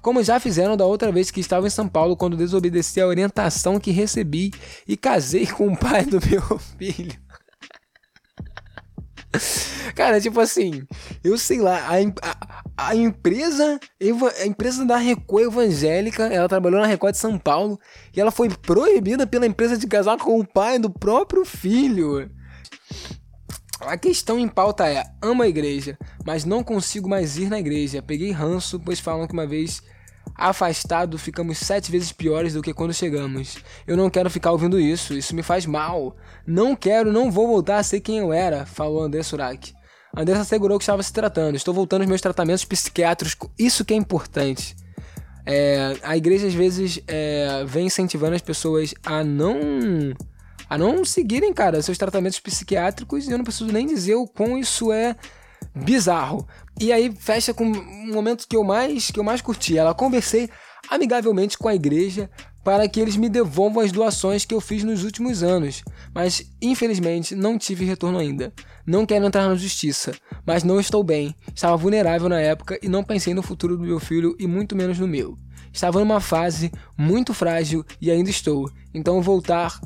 Como 0.00 0.22
já 0.22 0.38
fizeram 0.38 0.76
da 0.76 0.86
outra 0.86 1.10
vez 1.10 1.30
que 1.30 1.40
estava 1.40 1.66
em 1.66 1.70
São 1.70 1.88
Paulo 1.88 2.16
quando 2.16 2.36
desobedeci 2.36 3.00
a 3.00 3.06
orientação 3.06 3.80
que 3.80 3.90
recebi 3.90 4.52
e 4.86 4.96
casei 4.96 5.46
com 5.46 5.66
o 5.66 5.76
pai 5.76 6.04
do 6.04 6.20
meu 6.24 6.58
filho. 6.78 7.27
Cara, 9.94 10.20
tipo 10.20 10.40
assim, 10.40 10.82
eu 11.22 11.36
sei 11.36 11.60
lá, 11.60 11.86
a, 11.86 11.96
a, 12.22 12.88
a, 12.88 12.96
empresa 12.96 13.78
a 14.40 14.46
empresa 14.46 14.84
da 14.84 14.96
Record 14.96 15.46
evangélica, 15.46 16.24
ela 16.26 16.48
trabalhou 16.48 16.80
na 16.80 16.86
Record 16.86 17.12
de 17.12 17.18
São 17.18 17.38
Paulo 17.38 17.78
e 18.14 18.20
ela 18.20 18.30
foi 18.30 18.48
proibida 18.48 19.26
pela 19.26 19.46
empresa 19.46 19.76
de 19.76 19.86
casar 19.86 20.16
com 20.18 20.38
o 20.38 20.46
pai 20.46 20.78
do 20.78 20.90
próprio 20.90 21.44
filho. 21.44 22.30
A 23.80 23.96
questão 23.96 24.38
em 24.38 24.48
pauta 24.48 24.88
é: 24.88 25.04
amo 25.22 25.42
a 25.42 25.48
igreja, 25.48 25.96
mas 26.26 26.44
não 26.44 26.64
consigo 26.64 27.08
mais 27.08 27.36
ir 27.36 27.48
na 27.48 27.60
igreja. 27.60 28.02
Peguei 28.02 28.32
ranço, 28.32 28.80
pois 28.80 28.98
falam 28.98 29.26
que 29.26 29.32
uma 29.32 29.46
vez 29.46 29.82
afastado 30.34 31.18
ficamos 31.18 31.58
sete 31.58 31.90
vezes 31.90 32.12
piores 32.12 32.54
do 32.54 32.62
que 32.62 32.74
quando 32.74 32.94
chegamos. 32.94 33.58
Eu 33.86 33.96
não 33.96 34.10
quero 34.10 34.30
ficar 34.30 34.52
ouvindo 34.52 34.78
isso, 34.78 35.14
isso 35.14 35.34
me 35.34 35.42
faz 35.42 35.66
mal. 35.66 36.16
Não 36.46 36.74
quero, 36.74 37.12
não 37.12 37.30
vou 37.30 37.46
voltar 37.46 37.78
a 37.78 37.82
ser 37.82 38.00
quem 38.00 38.18
eu 38.18 38.32
era, 38.32 38.66
falou 38.66 39.02
André 39.02 39.22
Surak. 39.22 39.74
André 40.16 40.36
assegurou 40.36 40.78
que 40.78 40.82
estava 40.82 41.02
se 41.02 41.12
tratando. 41.12 41.56
Estou 41.56 41.74
voltando 41.74 42.00
aos 42.02 42.08
meus 42.08 42.20
tratamentos 42.20 42.64
psiquiátricos, 42.64 43.50
isso 43.58 43.84
que 43.84 43.92
é 43.92 43.96
importante. 43.96 44.74
É, 45.46 45.96
a 46.02 46.16
igreja 46.16 46.46
às 46.46 46.54
vezes 46.54 47.00
é, 47.06 47.64
vem 47.66 47.86
incentivando 47.86 48.34
as 48.34 48.42
pessoas 48.42 48.92
a 49.04 49.24
não 49.24 49.58
a 50.68 50.76
não 50.76 51.02
seguirem, 51.02 51.54
cara, 51.54 51.80
seus 51.80 51.96
tratamentos 51.96 52.38
psiquiátricos 52.38 53.26
e 53.26 53.30
eu 53.30 53.38
não 53.38 53.44
preciso 53.44 53.72
nem 53.72 53.86
dizer 53.86 54.16
o 54.16 54.26
quão 54.26 54.58
isso 54.58 54.92
é 54.92 55.16
bizarro. 55.74 56.46
E 56.80 56.92
aí 56.92 57.12
fecha 57.18 57.52
com 57.52 57.64
um 57.64 58.12
momento 58.12 58.46
que 58.48 58.56
eu 58.56 58.64
mais 58.64 59.10
que 59.10 59.18
eu 59.18 59.24
mais 59.24 59.40
curti. 59.40 59.76
Ela 59.76 59.94
conversei 59.94 60.48
amigavelmente 60.90 61.58
com 61.58 61.68
a 61.68 61.74
igreja 61.74 62.30
para 62.64 62.86
que 62.88 63.00
eles 63.00 63.16
me 63.16 63.28
devolvam 63.28 63.82
as 63.82 63.92
doações 63.92 64.44
que 64.44 64.54
eu 64.54 64.60
fiz 64.60 64.84
nos 64.84 65.02
últimos 65.02 65.42
anos, 65.42 65.82
mas 66.14 66.50
infelizmente 66.60 67.34
não 67.34 67.56
tive 67.56 67.84
retorno 67.84 68.18
ainda. 68.18 68.52
Não 68.86 69.06
quero 69.06 69.24
entrar 69.24 69.48
na 69.48 69.54
justiça, 69.54 70.12
mas 70.44 70.64
não 70.64 70.78
estou 70.78 71.02
bem. 71.02 71.34
Estava 71.54 71.76
vulnerável 71.76 72.28
na 72.28 72.40
época 72.40 72.78
e 72.82 72.88
não 72.88 73.02
pensei 73.02 73.32
no 73.32 73.42
futuro 73.42 73.76
do 73.76 73.84
meu 73.84 73.98
filho 73.98 74.36
e 74.38 74.46
muito 74.46 74.76
menos 74.76 74.98
no 74.98 75.08
meu. 75.08 75.38
Estava 75.72 75.98
numa 75.98 76.20
fase 76.20 76.70
muito 76.96 77.32
frágil 77.32 77.84
e 78.00 78.10
ainda 78.10 78.30
estou. 78.30 78.70
Então 78.92 79.22
voltar 79.22 79.80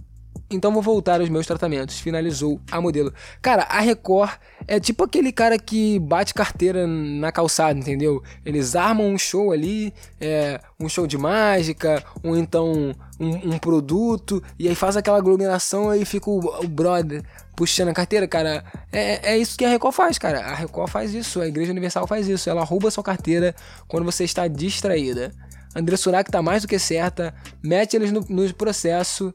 então 0.53 0.73
vou 0.73 0.83
voltar 0.83 1.21
aos 1.21 1.29
meus 1.29 1.47
tratamentos. 1.47 2.01
Finalizou 2.01 2.61
a 2.71 2.81
modelo. 2.81 3.13
Cara, 3.41 3.63
a 3.65 3.81
Record 3.81 4.33
é 4.67 4.79
tipo 4.79 5.05
aquele 5.05 5.33
cara 5.33 5.59
que 5.59 5.99
bate 5.99 6.35
carteira 6.35 6.87
na 6.87 7.33
calçada, 7.33 7.79
entendeu? 7.79 8.23
Eles 8.45 8.77
armam 8.77 9.09
um 9.09 9.19
show 9.19 9.53
ali, 9.53 9.93
é, 10.21 10.61
um 10.79 10.89
show 10.89 11.07
de 11.07 11.19
mágica, 11.19 12.03
ou 12.23 12.37
então 12.37 12.93
um, 13.19 13.55
um 13.55 13.59
produto, 13.59 14.43
e 14.59 14.69
aí 14.69 14.75
faz 14.75 14.97
aquela 14.97 15.19
aglomeração 15.19 15.95
e 15.95 16.05
fica 16.05 16.31
o, 16.31 16.39
o 16.39 16.69
brother 16.69 17.23
puxando 17.57 17.89
a 17.89 17.95
carteira, 17.95 18.27
cara. 18.27 18.65
É, 18.91 19.33
é 19.35 19.39
isso 19.39 19.57
que 19.57 19.65
a 19.65 19.69
Record 19.69 19.95
faz, 19.95 20.19
cara. 20.19 20.41
A 20.41 20.55
Record 20.55 20.91
faz 20.91 21.15
isso, 21.15 21.41
a 21.41 21.47
Igreja 21.47 21.71
Universal 21.71 22.07
faz 22.07 22.29
isso. 22.29 22.49
Ela 22.49 22.65
rouba 22.65 22.91
sua 22.91 23.05
carteira 23.05 23.55
quando 23.89 24.05
você 24.05 24.25
está 24.25 24.49
distraída. 24.49 25.33
André 25.75 25.97
Surak 25.97 26.31
tá 26.31 26.43
mais 26.43 26.63
do 26.63 26.69
que 26.69 26.79
certa, 26.79 27.35
mete 27.63 27.97
eles 27.97 28.13
no, 28.13 28.21
no 28.29 28.55
processo. 28.55 29.35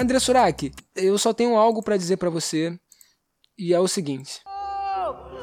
André 0.00 0.18
Surak, 0.18 0.72
eu 0.96 1.18
só 1.18 1.34
tenho 1.34 1.58
algo 1.58 1.82
para 1.82 1.98
dizer 1.98 2.16
para 2.16 2.30
você 2.30 2.74
e 3.58 3.74
é 3.74 3.78
o 3.78 3.86
seguinte. 3.86 4.40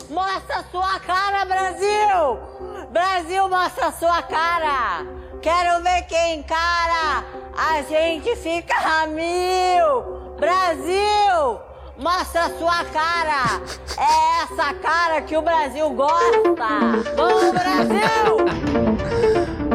Mostra 0.10 0.65
sua 0.72 1.00
cara, 1.00 1.46
Brasil! 1.46 2.89
Brasil, 2.91 3.48
mostra 3.48 3.91
sua 3.91 4.24
cara! 4.24 5.06
Quero 5.43 5.84
ver 5.84 6.08
quem 6.08 6.39
encara! 6.39 7.24
A 7.56 7.84
gente 7.84 8.36
fica 8.38 8.74
a 8.74 9.06
mil! 9.06 10.34
Brasil! 10.39 11.60
Mostra 11.96 12.50
sua 12.58 12.84
cara! 12.86 13.62
É 13.96 14.41
essa 14.41 14.74
cara 14.74 15.22
que 15.22 15.38
o 15.38 15.41
Brasil 15.43 15.88
gosta! 15.91 17.13
Vamos, 17.15 17.52
Brasil! 17.52 18.38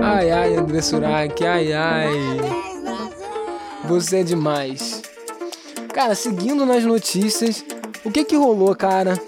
Ai, 0.03 0.33
ai, 0.33 0.57
André 0.57 0.83
Surak, 0.83 1.47
ai, 1.47 1.73
ai. 1.73 2.72
Você 3.85 4.19
é 4.19 4.23
demais. 4.23 5.03
Cara, 5.93 6.15
seguindo 6.15 6.65
nas 6.65 6.85
notícias, 6.85 7.65
o 8.05 8.11
que 8.11 8.25
que 8.25 8.37
rolou, 8.37 8.75
cara, 8.75 9.21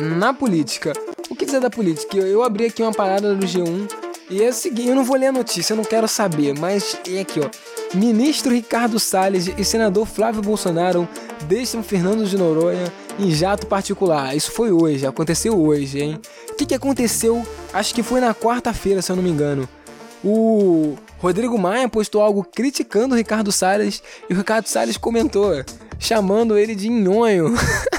na 0.00 0.32
política? 0.32 0.92
O 1.30 1.36
que 1.36 1.44
dizer 1.44 1.60
da 1.60 1.70
política? 1.70 2.16
Eu 2.16 2.42
abri 2.42 2.64
aqui 2.66 2.82
uma 2.82 2.92
parada 2.92 3.34
do 3.34 3.46
G1 3.46 3.88
e 4.30 4.42
é 4.42 4.48
o 4.48 4.52
seguinte, 4.52 4.88
eu 4.88 4.94
não 4.94 5.04
vou 5.04 5.16
ler 5.16 5.28
a 5.28 5.32
notícia, 5.32 5.72
eu 5.72 5.76
não 5.76 5.84
quero 5.84 6.08
saber, 6.08 6.58
mas 6.58 6.98
é 7.08 7.20
aqui, 7.20 7.40
ó. 7.40 7.48
Ministro 7.96 8.52
Ricardo 8.52 8.98
Salles 8.98 9.48
e 9.56 9.64
senador 9.64 10.06
Flávio 10.06 10.42
Bolsonaro 10.42 11.08
deixam 11.44 11.82
Fernando 11.82 12.26
de 12.26 12.36
Noronha 12.36 12.92
em 13.18 13.30
jato 13.30 13.66
particular. 13.66 14.36
Isso 14.36 14.52
foi 14.52 14.70
hoje, 14.70 15.06
aconteceu 15.06 15.58
hoje, 15.58 16.00
hein? 16.00 16.20
O 16.50 16.54
que, 16.54 16.66
que 16.66 16.74
aconteceu? 16.74 17.46
Acho 17.72 17.94
que 17.94 18.02
foi 18.02 18.20
na 18.20 18.34
quarta-feira, 18.34 19.00
se 19.00 19.10
eu 19.10 19.16
não 19.16 19.22
me 19.22 19.30
engano. 19.30 19.68
O 20.22 20.96
Rodrigo 21.18 21.58
Maia 21.58 21.88
postou 21.88 22.22
algo 22.22 22.44
criticando 22.44 23.14
o 23.14 23.18
Ricardo 23.18 23.50
Salles 23.50 24.02
e 24.30 24.32
o 24.32 24.36
Ricardo 24.36 24.66
Salles 24.66 24.96
comentou, 24.96 25.64
chamando 25.98 26.56
ele 26.56 26.74
de 26.74 26.88
nhonho. 26.88 27.54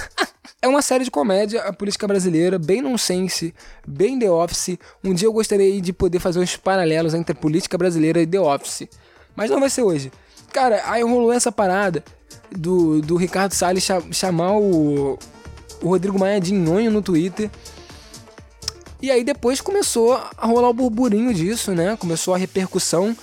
é 0.61 0.67
uma 0.67 0.81
série 0.81 1.03
de 1.03 1.11
comédia, 1.11 1.63
a 1.63 1.73
política 1.73 2.07
brasileira, 2.07 2.57
bem 2.57 2.81
nonsense, 2.81 3.53
bem 3.85 4.17
The 4.17 4.31
Office. 4.31 4.77
Um 5.03 5.13
dia 5.13 5.27
eu 5.27 5.33
gostaria 5.33 5.81
de 5.81 5.91
poder 5.91 6.19
fazer 6.19 6.39
uns 6.39 6.55
paralelos 6.55 7.13
entre 7.13 7.33
a 7.33 7.35
política 7.35 7.77
brasileira 7.77 8.21
e 8.21 8.27
The 8.27 8.39
Office. 8.39 8.87
Mas 9.35 9.49
não 9.49 9.59
vai 9.59 9.69
ser 9.69 9.83
hoje. 9.83 10.11
Cara, 10.53 10.81
aí 10.85 11.03
rolou 11.03 11.31
essa 11.31 11.51
parada 11.51 12.03
do, 12.51 13.01
do 13.01 13.17
Ricardo 13.17 13.53
Salles 13.53 13.85
chamar 14.11 14.53
o, 14.53 15.19
o 15.81 15.89
Rodrigo 15.89 16.17
Maia 16.17 16.39
de 16.39 16.53
nhonho 16.53 16.89
no 16.89 17.01
Twitter. 17.01 17.49
E 19.01 19.09
aí 19.09 19.23
depois 19.23 19.61
começou 19.61 20.13
a 20.13 20.45
rolar 20.45 20.69
o 20.69 20.73
burburinho 20.73 21.33
disso, 21.33 21.73
né? 21.73 21.95
Começou 21.95 22.33
a 22.33 22.37
repercussão. 22.37 23.15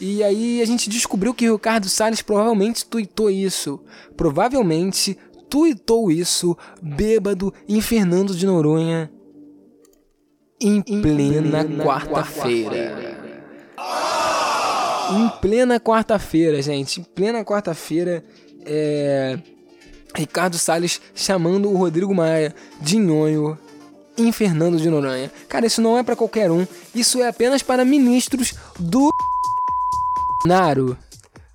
E 0.00 0.22
aí 0.22 0.60
a 0.60 0.66
gente 0.66 0.90
descobriu 0.90 1.32
que 1.32 1.48
o 1.48 1.54
Ricardo 1.54 1.88
Salles 1.88 2.20
provavelmente 2.20 2.84
tuitou 2.84 3.30
isso. 3.30 3.80
Provavelmente 4.16 5.16
tuitou 5.48 6.10
isso 6.10 6.56
bêbado 6.82 7.52
em 7.68 7.80
Fernando 7.80 8.34
de 8.34 8.44
Noronha 8.44 9.10
em 10.60 10.82
plena 10.82 11.64
quarta-feira. 11.64 13.16
Em 15.12 15.28
plena 15.40 15.78
quarta-feira, 15.78 16.60
gente. 16.60 17.00
Em 17.00 17.04
plena 17.04 17.44
quarta-feira, 17.44 18.24
é... 18.64 19.38
Ricardo 20.14 20.58
Salles 20.58 21.00
chamando 21.14 21.70
o 21.70 21.76
Rodrigo 21.76 22.14
Maia 22.14 22.54
de 22.80 22.98
nhonho 22.98 23.58
em 24.16 24.32
Fernando 24.32 24.78
de 24.78 24.88
Noronha. 24.88 25.30
Cara, 25.48 25.66
isso 25.66 25.80
não 25.80 25.98
é 25.98 26.02
para 26.02 26.16
qualquer 26.16 26.50
um, 26.50 26.66
isso 26.94 27.22
é 27.22 27.28
apenas 27.28 27.62
para 27.62 27.84
ministros 27.84 28.54
do 28.78 29.10
Naro. 30.44 30.96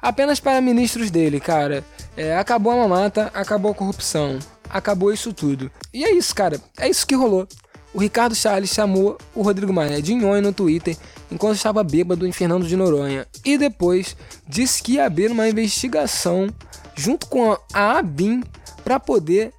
Apenas 0.02 0.40
para 0.40 0.60
ministros 0.62 1.12
dele, 1.12 1.40
cara. 1.40 1.86
É, 2.18 2.36
acabou 2.36 2.74
a 2.74 2.78
mamata, 2.78 3.32
acabou 3.34 3.72
a 3.72 3.76
corrupção, 3.76 4.40
acabou 4.70 5.14
isso 5.14 5.32
tudo. 5.32 5.72
E 5.94 6.04
é 6.04 6.12
isso, 6.12 6.34
cara. 6.34 6.60
É 6.78 6.90
isso 6.90 7.06
que 7.06 7.16
rolou. 7.16 7.48
O 7.94 8.00
Ricardo 8.00 8.34
Salles 8.34 8.70
chamou 8.70 9.18
o 9.36 9.42
Rodrigo 9.42 9.74
Maia 9.74 10.02
de 10.02 10.14
nhonho 10.14 10.42
no 10.42 10.54
Twitter 10.54 10.96
enquanto 11.30 11.58
estava 11.58 11.84
bêbado 11.84 12.26
em 12.26 12.32
Fernando 12.32 12.66
de 12.66 12.76
Noronha. 12.76 13.28
E 13.44 13.58
depois 13.58 14.16
disse 14.48 14.82
que 14.82 14.94
ia 14.94 15.06
abrir 15.06 15.30
uma 15.30 15.48
investigação 15.48 16.50
junto 16.96 17.28
com 17.28 17.52
a 17.74 17.98
ABIN 17.98 18.44
para 18.84 19.00
poder 19.00 19.54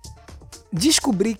descobrir 0.72 1.38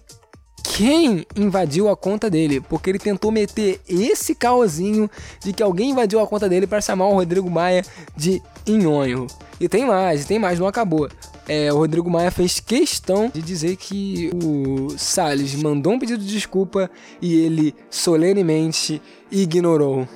quem 0.62 1.26
invadiu 1.36 1.88
a 1.88 1.96
conta 1.96 2.30
dele, 2.30 2.60
porque 2.60 2.90
ele 2.90 2.98
tentou 2.98 3.30
meter 3.30 3.80
esse 3.88 4.34
caosinho 4.34 5.10
de 5.42 5.52
que 5.52 5.62
alguém 5.62 5.90
invadiu 5.90 6.20
a 6.20 6.26
conta 6.26 6.48
dele 6.48 6.66
para 6.66 6.80
chamar 6.80 7.06
o 7.08 7.14
Rodrigo 7.14 7.50
Maia 7.50 7.84
de 8.16 8.42
inhonho. 8.66 9.26
E 9.60 9.68
tem 9.68 9.86
mais, 9.86 10.24
tem 10.24 10.38
mais, 10.38 10.58
não 10.58 10.66
acabou. 10.66 11.08
É, 11.48 11.72
o 11.72 11.78
Rodrigo 11.78 12.08
Maia 12.08 12.30
fez 12.30 12.60
questão 12.60 13.30
de 13.32 13.42
dizer 13.42 13.76
que 13.76 14.30
o 14.44 14.96
Salles 14.96 15.54
mandou 15.54 15.92
um 15.92 15.98
pedido 15.98 16.22
de 16.22 16.32
desculpa 16.32 16.90
e 17.20 17.34
ele 17.34 17.74
solenemente 17.90 19.02
ignorou. 19.30 20.06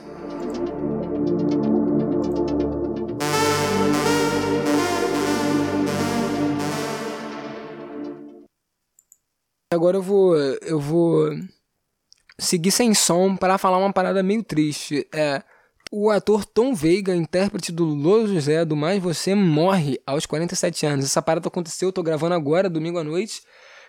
Agora 9.77 9.97
eu 9.97 10.03
vou 10.03 10.37
eu 10.37 10.81
vou 10.81 11.31
seguir 12.39 12.71
sem 12.71 12.95
som 12.95 13.37
para 13.37 13.59
falar 13.59 13.79
uma 13.79 13.93
parada 13.93 14.23
meio 14.23 14.43
triste. 14.43 15.07
É 15.15 15.43
o 15.93 16.11
ator 16.11 16.45
Tom 16.45 16.75
Veiga, 16.75 17.15
intérprete 17.15 17.71
do 17.71 17.85
Louro 17.85 18.27
José 18.27 18.65
do 18.65 18.75
Mais 18.75 19.01
Você, 19.03 19.35
morre 19.35 20.01
aos 20.07 20.27
47 20.27 20.87
anos. 20.87 21.05
Essa 21.05 21.23
parada 21.23 21.47
aconteceu, 21.47 21.89
eu 21.89 21.93
tô 21.93 22.03
gravando 22.03 22.35
agora, 22.35 22.69
domingo 22.69 22.99
à 22.99 23.05
noite. 23.05 23.43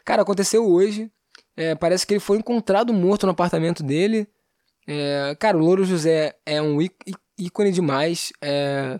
Cara, 0.06 0.22
aconteceu 0.22 0.66
hoje. 0.68 1.12
É, 1.56 1.74
parece 1.74 2.06
que 2.06 2.14
ele 2.14 2.20
foi 2.20 2.38
encontrado 2.38 2.94
morto 2.94 3.26
no 3.26 3.32
apartamento 3.32 3.82
dele. 3.82 4.28
É, 4.88 5.36
cara, 5.40 5.58
o 5.58 5.60
Louro 5.60 5.84
José 5.84 6.36
é 6.46 6.62
um 6.62 6.80
ícone 7.38 7.72
demais. 7.72 8.32
É... 8.42 9.00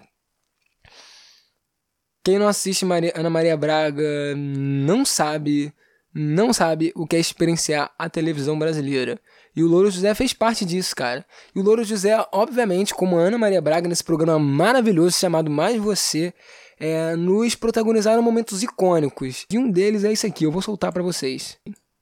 Quem 2.24 2.40
não 2.40 2.48
assiste 2.48 2.84
Maria, 2.84 3.14
Ana 3.16 3.30
Maria 3.30 3.56
Braga 3.56 4.36
não 4.36 5.06
sabe 5.06 5.74
não 6.18 6.52
sabe 6.52 6.92
o 6.96 7.06
que 7.06 7.16
é 7.16 7.20
experienciar 7.20 7.92
a 7.98 8.10
televisão 8.10 8.58
brasileira. 8.58 9.20
E 9.56 9.64
o 9.64 9.68
Louro 9.68 9.92
José 9.92 10.14
fez 10.16 10.34
parte 10.34 10.66
disso, 10.66 10.96
cara. 10.96 11.26
E 11.56 11.60
o 11.60 11.64
Louro 11.64 11.84
José, 11.84 12.18
obviamente, 12.32 12.94
como 12.94 13.18
a 13.18 13.22
Ana 13.22 13.38
Maria 13.38 13.62
Braga 13.62 13.88
nesse 13.88 14.04
programa 14.04 14.40
maravilhoso 14.40 15.18
chamado 15.18 15.50
Mais 15.50 15.80
Você, 15.80 16.34
é, 16.80 17.16
nos 17.16 17.56
protagonizaram 17.56 18.22
momentos 18.22 18.64
icônicos. 18.64 19.46
E 19.52 19.58
um 19.58 19.70
deles 19.70 20.04
é 20.04 20.12
esse 20.12 20.26
aqui, 20.26 20.44
eu 20.44 20.52
vou 20.52 20.62
soltar 20.62 20.92
para 20.92 21.04
vocês. 21.04 21.58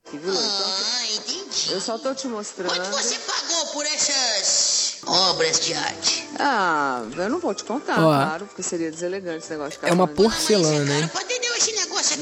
Ah, 0.07 1.03
entendi. 1.13 1.71
Eu 1.71 1.81
só 1.81 1.97
tô 1.97 2.13
te 2.13 2.27
mostrando. 2.27 2.73
Quanto 2.73 2.91
você 2.91 3.17
pagou 3.19 3.65
por 3.73 3.85
essas 3.85 4.99
obras 5.05 5.59
de 5.59 5.73
arte? 5.73 6.27
Ah, 6.39 7.03
eu 7.17 7.29
não 7.29 7.39
vou 7.39 7.53
te 7.53 7.63
contar, 7.63 7.99
Ó, 7.99 8.13
claro, 8.13 8.45
porque 8.45 8.63
seria 8.63 8.91
deselegante 8.91 9.39
esse 9.39 9.51
negócio 9.51 9.79
de 9.79 9.87
É 9.87 9.93
uma 9.93 10.07
porcelana, 10.07 10.99
hein? 10.99 11.09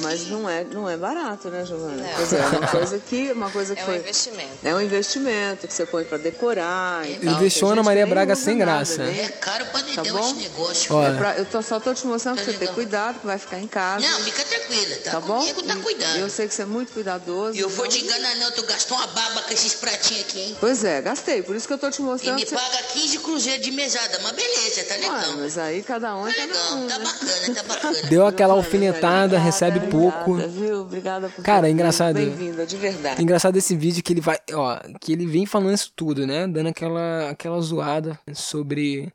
Mas 0.02 0.28
não 0.28 0.50
é, 0.50 0.64
não 0.64 0.90
é 0.90 0.98
barato, 0.98 1.50
né, 1.50 1.66
Giovana? 1.66 1.96
Não. 1.96 2.16
Pois 2.16 2.34
é, 2.34 2.40
é 2.40 2.48
uma 2.48 2.68
coisa 2.68 3.00
que, 3.00 3.32
uma 3.32 3.50
coisa 3.50 3.76
que 3.76 3.82
é 3.82 3.86
foi... 3.86 3.96
um 3.96 4.00
investimento. 4.00 4.50
É 4.64 4.76
um 4.76 4.82
investimento 4.82 5.68
que 5.68 5.74
você 5.74 5.86
põe 5.86 6.04
para 6.04 6.18
decorar. 6.18 7.06
Ele 7.06 7.26
tal, 7.26 7.36
deixou 7.36 7.72
Ana 7.72 7.84
Maria 7.84 8.06
Braga 8.06 8.36
sem 8.36 8.58
graça. 8.58 9.04
Nada, 9.04 9.12
né? 9.12 9.24
É 9.24 9.30
caro 9.30 9.66
pra 9.68 9.82
tá 9.82 10.04
bom? 10.04 10.20
esse 10.20 10.34
negócio. 10.36 11.04
É 11.04 11.14
pra, 11.18 11.38
eu 11.38 11.46
tô, 11.46 11.62
só 11.62 11.80
tô 11.80 11.94
te 11.94 12.06
mostrando 12.08 12.38
tá 12.38 12.44
pra 12.44 12.54
você 12.54 12.58
ter 12.58 12.74
cuidado, 12.74 13.20
que 13.20 13.26
vai 13.26 13.38
ficar 13.38 13.60
em 13.60 13.68
casa. 13.68 14.08
Não, 14.08 14.20
fica 14.22 14.44
tranquila, 14.44 14.96
tá, 14.98 15.12
tá 15.12 15.20
bom? 15.20 15.40
Comigo, 15.40 15.64
tá 15.64 15.76
cuidando. 15.78 16.18
Eu 16.18 16.30
sei 16.30 16.48
que 16.48 16.54
você 16.54 16.64
é 16.64 16.66
muito 16.66 16.94
cuidadoso. 16.94 17.56
E 17.58 17.60
eu 17.60 17.70
vou 17.70 17.88
te 17.88 18.04
enganar 18.04 18.36
não, 18.36 18.52
tu 18.52 18.64
gastou 18.64 18.98
uma 18.98 19.08
baba 19.08 19.42
com 19.42 19.54
esses 19.54 19.74
pratinhos 19.76 20.26
aqui, 20.26 20.40
hein? 20.40 20.58
Pois 20.60 20.84
é, 20.84 21.02
gastei, 21.02 21.42
por 21.42 21.56
isso 21.56 21.68
que 21.68 21.74
eu 21.74 21.78
tô 21.78 21.90
te 21.90 22.02
mostrando. 22.02 22.40
E 22.40 22.46
me 22.46 22.50
paga 22.50 22.78
15 22.94 23.20
cruzeiros 23.20 23.64
de 23.66 23.72
mesada, 23.72 24.20
mas 24.24 24.32
beleza, 24.34 24.84
tá 24.84 24.96
legal. 24.96 25.14
Ué, 25.14 25.36
mas 25.38 25.58
aí 25.58 25.84
cada 25.84 26.16
um 26.16 26.28
é 26.28 26.34
tá 26.34 26.42
legal, 26.46 26.74
um, 26.74 26.88
tá 26.88 27.00
né? 27.00 27.06
bacana, 27.06 27.56
tá 27.56 27.64
bacana. 27.64 28.02
Deu 28.04 28.26
aquela 28.26 28.54
alfinetada, 28.54 29.38
recebe 29.38 29.80
pouco. 29.90 30.36
viu? 30.36 30.82
Obrigada 30.82 31.30
por 31.30 31.44
Cara, 31.44 31.68
é 31.68 31.72
engraçado. 31.72 32.16
Bem-vinda, 32.16 32.66
de 32.66 32.78
verdade. 32.78 33.22
Engraçado 33.22 33.56
esse 33.58 33.76
vídeo 33.76 34.04
que 34.04 34.14
ele 34.14 34.22
vai, 34.22 34.38
ó, 34.54 34.80
que 35.00 35.12
ele 35.14 35.26
vem 35.26 35.46
falando 35.46 35.76
isso 35.76 35.92
tudo, 35.96 36.26
né? 36.28 36.48
Dando 36.48 36.70
aquela 36.70 37.30
aquela 37.30 37.60
zoada 37.62 38.20
sobre 38.34 39.12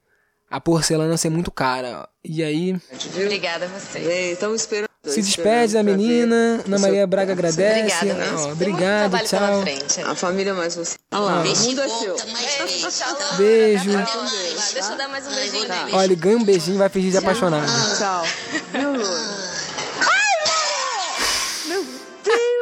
a 0.51 0.61
porcelana 0.61 1.17
ser 1.17 1.31
muito 1.31 1.51
cara. 1.51 2.09
E 2.25 2.43
aí, 2.43 2.77
Obrigada 3.15 3.67
a 3.67 3.69
você. 3.69 4.01
Vem, 4.01 4.33
estamos 4.33 4.61
esperando. 4.63 4.89
se 5.05 5.23
despede 5.23 5.75
da 5.75 5.83
menina, 5.83 6.63
Ana 6.67 6.79
Maria 6.79 7.07
Braga 7.07 7.33
agradece. 7.33 8.11
Obrigada. 8.11 8.25
Ó, 8.35 8.39
muito 8.39 8.53
obrigado, 8.53 9.19
tchau. 9.25 9.63
frente. 9.63 10.01
A 10.01 10.15
família 10.15 10.55
mais 10.55 10.75
você. 10.75 10.97
Olha 11.13 11.21
lá, 11.21 11.43
o 11.43 11.47
mundo 11.47 11.81
é 11.81 11.89
seu. 11.89 12.17
Beijo. 13.39 13.91
Deixa 13.93 14.93
eu 14.93 14.97
dar 14.97 15.09
mais 15.09 15.27
um 15.27 15.35
beijinho. 15.35 15.69
Ó, 15.93 16.03
ele 16.03 16.17
ganha 16.17 16.37
um 16.37 16.45
beijinho 16.45 16.75
e 16.75 16.79
vai 16.79 16.89
fingir 16.89 17.11
de 17.13 17.19
apaixonado. 17.19 17.67
Tchau. 17.97 18.25
Meu 18.73 18.93
Louro. 18.93 19.48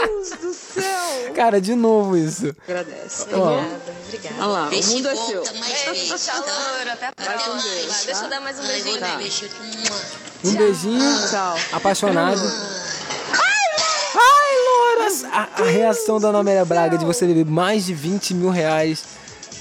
Deus 0.07 0.31
do 0.41 0.55
céu. 0.55 1.33
Cara, 1.35 1.61
de 1.61 1.75
novo 1.75 2.17
isso. 2.17 2.55
Agradece. 2.67 3.27
Ó, 3.33 3.61
Obrigada. 4.07 4.35
Olha 4.39 4.47
lá, 4.47 4.69
o 4.69 4.87
mundo 4.87 5.09
é 5.09 5.17
seu. 5.17 5.43
Louro. 5.43 6.91
Até 6.93 7.07
a 7.07 7.13
próxima. 7.13 7.55
mais. 7.55 8.05
Deixa 8.05 8.23
eu 8.25 8.29
dar 8.31 8.41
mais 8.41 8.59
um 8.59 8.67
beijinho. 8.67 8.99
Tá. 9.01 9.17
Beijo. 9.17 9.49
um 10.45 10.53
beijinho, 10.55 11.29
Tchau. 11.31 11.59
apaixonado. 11.73 12.41
Ai, 14.15 14.57
Loura! 14.67 15.29
A, 15.33 15.63
a 15.63 15.65
reação 15.65 16.21
da 16.21 16.29
Ana 16.29 16.43
Maria 16.43 16.65
Braga 16.65 16.97
de 16.97 17.05
você 17.05 17.27
beber 17.27 17.45
mais 17.45 17.85
de 17.87 17.95
20 17.95 18.35
mil 18.35 18.51
reais 18.51 19.05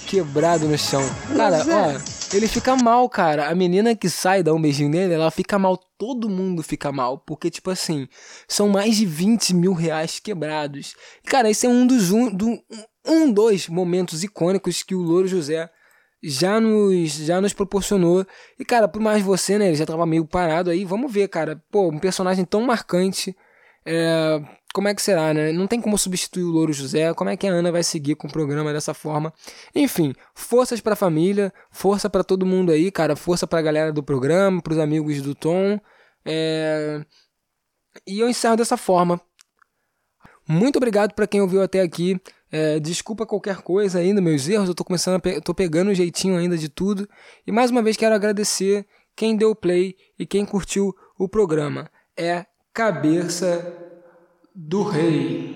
quebrado 0.07 0.67
no 0.67 0.77
chão. 0.77 1.03
Cara, 1.35 1.65
ó, 1.67 2.14
ele 2.33 2.47
fica 2.47 2.75
mal, 2.75 3.07
cara. 3.09 3.49
A 3.49 3.55
menina 3.55 3.95
que 3.95 4.09
sai, 4.09 4.43
dá 4.43 4.53
um 4.53 4.61
beijinho 4.61 4.89
nele, 4.89 5.13
ela 5.13 5.31
fica 5.31 5.57
mal. 5.59 5.77
Todo 5.97 6.29
mundo 6.29 6.63
fica 6.63 6.91
mal. 6.91 7.17
Porque, 7.19 7.49
tipo 7.49 7.69
assim, 7.69 8.07
são 8.47 8.69
mais 8.69 8.97
de 8.97 9.05
20 9.05 9.53
mil 9.53 9.73
reais 9.73 10.19
quebrados. 10.19 10.95
E, 11.23 11.27
cara, 11.27 11.49
esse 11.49 11.65
é 11.65 11.69
um 11.69 11.85
dos, 11.85 12.11
um, 12.11 12.29
do, 12.29 12.59
um 13.05 13.31
dos 13.31 13.67
momentos 13.67 14.23
icônicos 14.23 14.83
que 14.83 14.95
o 14.95 15.01
Louro 15.01 15.27
José 15.27 15.69
já 16.23 16.59
nos, 16.59 17.13
já 17.13 17.39
nos 17.39 17.53
proporcionou. 17.53 18.25
E, 18.59 18.65
cara, 18.65 18.87
por 18.87 19.01
mais 19.01 19.21
você, 19.23 19.57
né? 19.57 19.67
Ele 19.67 19.75
já 19.75 19.85
tava 19.85 20.05
meio 20.05 20.25
parado 20.25 20.69
aí. 20.69 20.83
Vamos 20.83 21.11
ver, 21.11 21.27
cara. 21.27 21.61
Pô, 21.71 21.89
um 21.89 21.99
personagem 21.99 22.43
tão 22.43 22.61
marcante. 22.61 23.35
É, 23.85 24.41
como 24.75 24.89
é 24.89 24.93
que 24.93 25.01
será, 25.01 25.33
né? 25.33 25.53
Não 25.53 25.67
tem 25.67 25.79
como 25.79 25.97
substituir 25.97 26.43
o 26.43 26.49
Louro 26.49 26.73
José. 26.73 27.13
Como 27.13 27.29
é 27.29 27.37
que 27.37 27.47
a 27.47 27.49
Ana 27.49 27.71
vai 27.71 27.81
seguir 27.81 28.15
com 28.15 28.27
o 28.27 28.31
programa 28.31 28.73
dessa 28.73 28.93
forma? 28.93 29.33
Enfim, 29.73 30.13
forças 30.35 30.81
pra 30.81 30.97
família, 30.97 31.53
força 31.71 32.09
pra 32.09 32.25
todo 32.25 32.45
mundo 32.45 32.73
aí, 32.73 32.91
cara. 32.91 33.15
Força 33.15 33.47
pra 33.47 33.61
galera 33.61 33.93
do 33.93 34.03
programa, 34.03 34.61
pros 34.61 34.77
amigos 34.77 35.21
do 35.21 35.33
Tom. 35.33 35.79
É, 36.25 37.01
E 38.05 38.19
eu 38.19 38.27
encerro 38.27 38.57
dessa 38.57 38.75
forma. 38.75 39.21
Muito 40.45 40.75
obrigado 40.75 41.13
pra 41.13 41.25
quem 41.25 41.39
ouviu 41.41 41.61
até 41.63 41.79
aqui. 41.79 42.19
É, 42.51 42.77
desculpa 42.77 43.25
qualquer 43.25 43.61
coisa 43.61 43.99
ainda, 43.99 44.19
meus 44.19 44.45
erros. 44.49 44.67
Eu 44.67 44.75
tô 44.75 44.83
começando 44.83 45.21
pe... 45.21 45.39
tô 45.39 45.53
pegando 45.53 45.91
o 45.91 45.93
jeitinho 45.95 46.37
ainda 46.37 46.57
de 46.57 46.67
tudo. 46.67 47.07
E 47.47 47.51
mais 47.51 47.71
uma 47.71 47.81
vez 47.81 47.95
quero 47.95 48.13
agradecer 48.13 48.85
quem 49.15 49.37
deu 49.37 49.55
play 49.55 49.95
e 50.19 50.25
quem 50.25 50.45
curtiu 50.45 50.93
o 51.17 51.29
programa. 51.29 51.89
É 52.17 52.45
Cabeça 52.73 53.94
do 54.55 54.83
Rei. 54.83 55.53